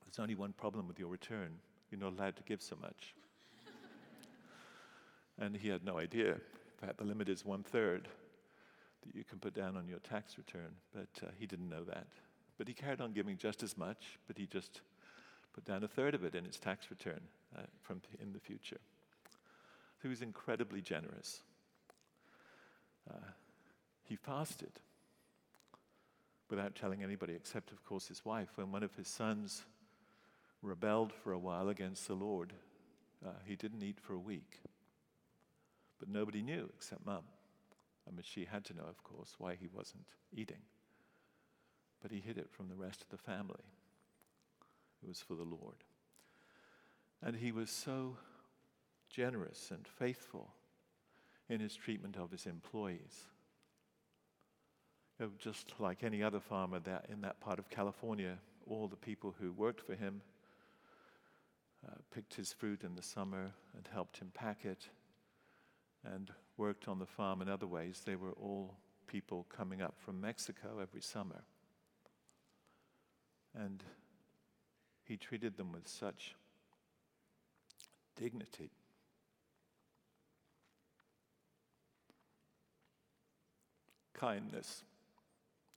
There's 0.04 0.20
only 0.20 0.36
one 0.36 0.54
problem 0.54 0.88
with 0.88 0.98
your 1.00 1.10
return 1.10 1.60
you're 1.92 2.00
not 2.00 2.14
allowed 2.14 2.36
to 2.38 2.44
give 2.44 2.62
so 2.62 2.76
much. 2.82 3.14
and 5.40 5.56
he 5.56 5.70
had 5.70 5.86
no 5.86 6.00
idea. 6.00 6.38
Fact, 6.82 6.98
the 6.98 7.06
limit 7.06 7.30
is 7.30 7.46
one 7.46 7.64
third 7.64 8.08
that 9.06 9.16
you 9.16 9.24
can 9.24 9.40
put 9.40 9.54
down 9.54 9.78
on 9.78 9.88
your 9.88 10.00
tax 10.00 10.38
return, 10.38 10.72
but 10.94 11.10
uh, 11.24 11.32
he 11.40 11.46
didn't 11.46 11.70
know 11.70 11.84
that. 11.84 12.08
But 12.58 12.68
he 12.68 12.74
carried 12.74 13.02
on 13.02 13.14
giving 13.14 13.38
just 13.38 13.64
as 13.64 13.78
much, 13.78 14.20
but 14.28 14.38
he 14.38 14.46
just 14.48 14.82
put 15.54 15.66
down 15.66 15.84
a 15.84 15.88
third 15.88 16.16
of 16.16 16.24
it 16.24 16.36
in 16.36 16.46
his 16.46 16.58
tax 16.58 16.90
return 16.90 17.22
uh, 17.58 17.62
from 17.82 18.02
in 18.22 18.34
the 18.34 18.40
future. 18.40 18.80
So 19.30 20.02
he 20.04 20.08
was 20.08 20.22
incredibly 20.22 20.82
generous. 20.82 21.42
Uh, 23.10 23.32
he 24.04 24.16
fasted 24.16 24.72
without 26.50 26.76
telling 26.76 27.04
anybody, 27.04 27.34
except, 27.34 27.72
of 27.72 27.84
course, 27.84 28.08
his 28.08 28.24
wife. 28.24 28.50
When 28.56 28.72
one 28.72 28.84
of 28.84 28.96
his 28.96 29.08
sons 29.08 29.66
rebelled 30.62 31.12
for 31.12 31.32
a 31.32 31.40
while 31.40 31.70
against 31.70 32.08
the 32.08 32.14
Lord, 32.14 32.54
uh, 33.26 33.32
he 33.46 33.56
didn't 33.56 33.84
eat 33.84 34.00
for 34.00 34.14
a 34.14 34.20
week. 34.20 34.62
But 36.00 36.10
nobody 36.10 36.42
knew 36.42 36.70
except 36.76 37.06
mum. 37.06 37.24
I 38.08 38.12
mean, 38.12 38.24
she 38.24 38.46
had 38.46 38.64
to 38.66 38.74
know, 38.74 38.86
of 38.88 39.04
course, 39.04 39.36
why 39.38 39.56
he 39.56 39.68
wasn't 39.68 40.08
eating. 40.32 40.62
But 42.02 42.12
he 42.12 42.20
hid 42.20 42.38
it 42.38 42.50
from 42.50 42.70
the 42.70 42.76
rest 42.76 43.02
of 43.02 43.10
the 43.10 43.18
family. 43.18 43.66
It 45.04 45.08
was 45.08 45.20
for 45.20 45.36
the 45.36 45.44
Lord. 45.44 45.84
And 47.22 47.36
he 47.36 47.52
was 47.52 47.70
so 47.70 48.18
generous 49.10 49.72
and 49.72 49.88
faithful 49.88 50.54
in 51.50 51.60
his 51.60 51.76
treatment 51.76 52.18
of 52.18 52.32
his 52.32 52.46
employees. 52.46 53.28
You 55.20 55.26
know, 55.26 55.32
just 55.40 55.74
like 55.80 56.04
any 56.04 56.22
other 56.22 56.40
farmer 56.40 56.80
that 56.80 57.08
in 57.12 57.22
that 57.22 57.40
part 57.40 57.60
of 57.60 57.70
California, 57.70 58.38
all 58.70 58.88
the 58.88 58.96
people 58.96 59.34
who 59.40 59.52
worked 59.52 59.82
for 59.82 59.96
him 59.96 60.22
uh, 61.88 61.96
picked 62.14 62.36
his 62.36 62.54
fruit 62.54 62.84
in 62.84 62.96
the 62.96 63.02
summer 63.02 63.52
and 63.76 63.88
helped 63.92 64.18
him 64.18 64.32
pack 64.34 64.66
it 64.66 64.90
and 66.04 66.32
worked 66.58 66.88
on 66.88 67.00
the 67.00 67.06
farm 67.06 67.42
in 67.42 67.50
other 67.50 67.68
ways. 67.68 68.02
They 68.06 68.16
were 68.16 68.32
all 68.32 68.76
people 69.08 69.46
coming 69.56 69.82
up 69.82 69.96
from 69.98 70.20
Mexico 70.20 70.80
every 70.82 71.02
summer. 71.02 71.44
And 73.56 73.84
he 75.04 75.18
treated 75.18 75.58
them 75.58 75.72
with 75.72 75.88
such 75.88 76.36
dignity. 78.16 78.72
Kindness, 84.14 84.84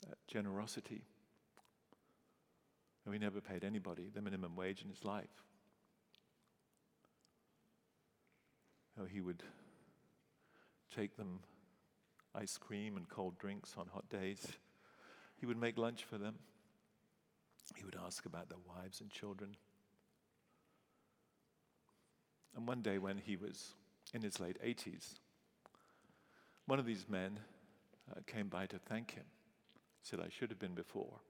uh, 0.09 0.15
generosity. 0.27 1.03
And 3.05 3.15
he 3.15 3.21
never 3.21 3.41
paid 3.41 3.65
anybody 3.65 4.11
the 4.13 4.23
minimum 4.23 4.57
wage 4.57 4.83
in 4.83 4.89
his 4.89 5.05
life. 5.05 5.29
Oh, 9.01 9.05
he 9.05 9.21
would 9.21 9.43
take 11.01 11.17
them 11.17 11.41
ice 12.35 12.59
cream 12.59 12.97
and 12.99 13.09
cold 13.09 13.39
drinks 13.39 13.75
on 13.79 13.87
hot 13.87 14.09
days. 14.11 14.47
He 15.39 15.47
would 15.47 15.57
make 15.57 15.79
lunch 15.79 16.05
for 16.05 16.19
them. 16.19 16.35
He 17.75 17.85
would 17.85 17.97
ask 18.05 18.27
about 18.27 18.51
their 18.51 18.59
wives 18.69 19.01
and 19.01 19.11
children. 19.11 19.57
And 22.55 22.69
one 22.69 22.83
day, 22.83 22.99
when 22.99 23.17
he 23.17 23.37
was 23.37 23.73
in 24.13 24.21
his 24.21 24.41
late 24.41 24.59
80s, 24.63 25.15
one 26.67 26.79
of 26.79 26.85
these 26.85 27.07
men 27.09 27.39
uh, 28.11 28.21
came 28.27 28.49
by 28.49 28.67
to 28.67 28.79
thank 28.79 29.13
him. 29.13 29.25
He 30.03 30.09
said, 30.09 30.21
I 30.21 30.29
should 30.29 30.51
have 30.51 30.59
been 30.59 30.75
before. 30.75 31.21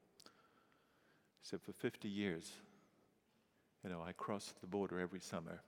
He 1.43 1.49
said, 1.49 1.61
For 1.63 1.73
50 1.73 2.09
years, 2.09 2.53
you 3.85 3.91
know, 3.91 4.03
I 4.03 4.13
crossed 4.13 4.61
the 4.61 4.67
border 4.67 4.99
every 4.99 5.21
summer 5.21 5.61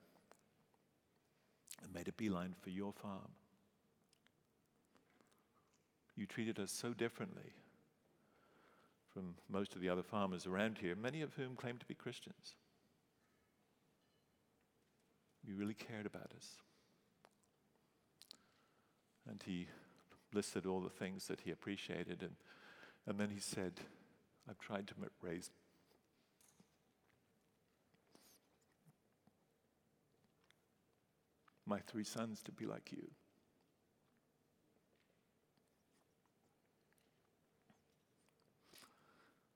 and 1.84 1.94
made 1.94 2.08
a 2.08 2.12
beeline 2.12 2.54
for 2.60 2.70
your 2.70 2.92
farm. 2.92 3.30
You 6.16 6.26
treated 6.26 6.58
us 6.58 6.70
so 6.70 6.92
differently 6.92 7.54
from 9.12 9.34
most 9.48 9.74
of 9.74 9.80
the 9.80 9.88
other 9.88 10.02
farmers 10.02 10.46
around 10.46 10.78
here, 10.78 10.94
many 10.94 11.22
of 11.22 11.34
whom 11.34 11.54
claim 11.54 11.78
to 11.78 11.86
be 11.86 11.94
Christians. 11.94 12.54
You 15.46 15.54
really 15.54 15.74
cared 15.74 16.06
about 16.06 16.32
us. 16.36 16.56
And 19.28 19.42
he 19.44 19.68
listed 20.32 20.66
all 20.66 20.80
the 20.80 20.88
things 20.88 21.26
that 21.26 21.40
he 21.40 21.50
appreciated, 21.50 22.22
and, 22.22 22.36
and 23.06 23.18
then 23.18 23.30
he 23.30 23.40
said, 23.40 23.72
I've 24.48 24.58
tried 24.58 24.88
to 24.88 24.94
raise 25.20 25.50
my 31.66 31.78
three 31.80 32.04
sons 32.04 32.42
to 32.42 32.52
be 32.52 32.66
like 32.66 32.90
you. 32.92 33.10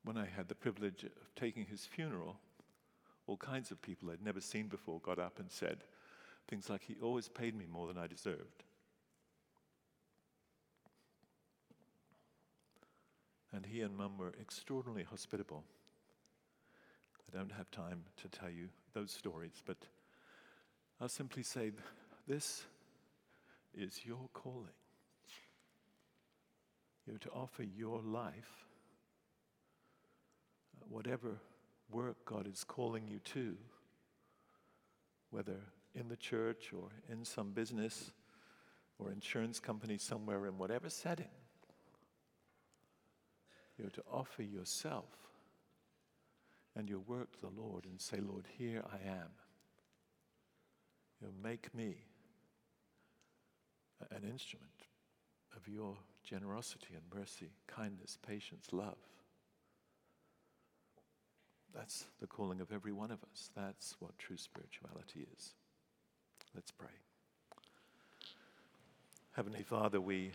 When 0.07 0.17
I 0.17 0.27
had 0.37 0.47
the 0.47 0.55
privilege 0.55 1.03
of 1.03 1.11
taking 1.35 1.67
his 1.67 1.85
funeral, 1.85 2.37
all 3.27 3.37
kinds 3.37 3.73
of 3.73 3.83
people 3.83 4.09
I'd 4.09 4.25
never 4.25 4.41
seen 4.41 4.69
before 4.69 5.01
got 5.01 5.19
up 5.19 5.41
and 5.41 5.51
said 5.51 5.79
things 6.47 6.71
like, 6.71 6.83
He 6.87 6.95
always 7.03 7.29
paid 7.29 7.57
me 7.57 7.67
more 7.71 7.89
than 7.89 7.99
I 7.99 8.07
deserved. 8.07 8.63
And 13.53 13.67
he 13.67 13.81
and 13.81 13.97
mum 13.97 14.17
were 14.17 14.33
extraordinarily 14.41 15.03
hospitable. 15.03 15.65
I 17.29 17.37
don't 17.37 17.53
have 17.53 17.71
time 17.73 18.05
to 18.23 18.29
tell 18.29 18.51
you 18.51 18.69
those 18.95 19.11
stories, 19.11 19.61
but 19.67 19.79
I'll 21.01 21.09
simply 21.09 21.43
say 21.43 21.73
this 22.29 22.63
is 23.77 24.03
your 24.05 24.29
calling. 24.35 24.69
You're 27.07 27.19
to 27.19 27.31
offer 27.31 27.65
your 27.65 28.01
life 28.03 28.66
whatever 30.89 31.41
work 31.91 32.17
God 32.25 32.47
is 32.47 32.65
calling 32.65 33.07
you 33.09 33.19
to, 33.21 33.57
whether 35.31 35.61
in 35.95 36.09
the 36.09 36.17
church 36.17 36.73
or 36.73 36.89
in 37.11 37.25
some 37.25 37.53
business 37.53 38.13
or 38.99 39.11
insurance 39.11 39.61
company 39.61 39.99
somewhere, 39.99 40.47
in 40.47 40.59
whatever 40.59 40.89
setting, 40.89 41.29
you're 43.79 43.91
to 43.91 44.03
offer 44.11 44.43
yourself 44.43 45.11
and 46.75 46.89
your 46.89 47.01
work 47.01 47.33
to 47.33 47.41
the 47.41 47.61
Lord 47.61 47.85
and 47.85 48.01
say, 48.01 48.19
Lord, 48.21 48.47
here 48.59 48.83
I 48.91 49.09
am. 49.09 49.29
You 51.21 51.29
make 51.43 51.75
me 51.75 51.97
an 54.11 54.23
instrument 54.31 54.71
of 55.57 55.67
your 55.67 55.97
generosity 56.23 56.95
and 56.95 57.03
mercy, 57.19 57.51
kindness, 57.67 58.19
patience, 58.27 58.67
love. 58.73 58.99
That's 61.75 62.07
the 62.21 62.27
calling 62.27 62.61
of 62.61 62.73
every 62.73 62.93
one 62.93 63.11
of 63.11 63.23
us. 63.33 63.51
That's 63.55 63.97
what 63.99 64.19
true 64.19 64.37
spirituality 64.37 65.27
is. 65.37 65.53
Let's 66.55 66.71
pray. 66.71 66.89
Heavenly 69.33 69.63
Father, 69.63 70.01
we 70.01 70.33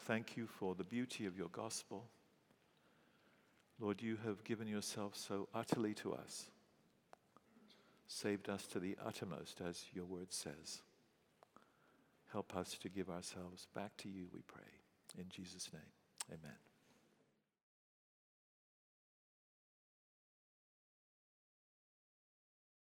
thank 0.00 0.36
you 0.36 0.46
for 0.46 0.74
the 0.74 0.84
beauty 0.84 1.26
of 1.26 1.36
your 1.36 1.48
gospel. 1.48 2.08
Lord, 3.78 4.02
you 4.02 4.18
have 4.24 4.42
given 4.44 4.66
yourself 4.66 5.16
so 5.16 5.48
utterly 5.54 5.94
to 5.94 6.12
us, 6.14 6.46
saved 8.08 8.48
us 8.48 8.66
to 8.66 8.80
the 8.80 8.96
uttermost, 9.04 9.60
as 9.60 9.84
your 9.94 10.04
word 10.04 10.32
says. 10.32 10.82
Help 12.32 12.56
us 12.56 12.76
to 12.82 12.88
give 12.88 13.10
ourselves 13.10 13.66
back 13.74 13.96
to 13.98 14.08
you, 14.08 14.26
we 14.32 14.40
pray. 14.46 14.62
In 15.18 15.28
Jesus' 15.28 15.68
name, 15.72 15.82
amen. 16.30 16.71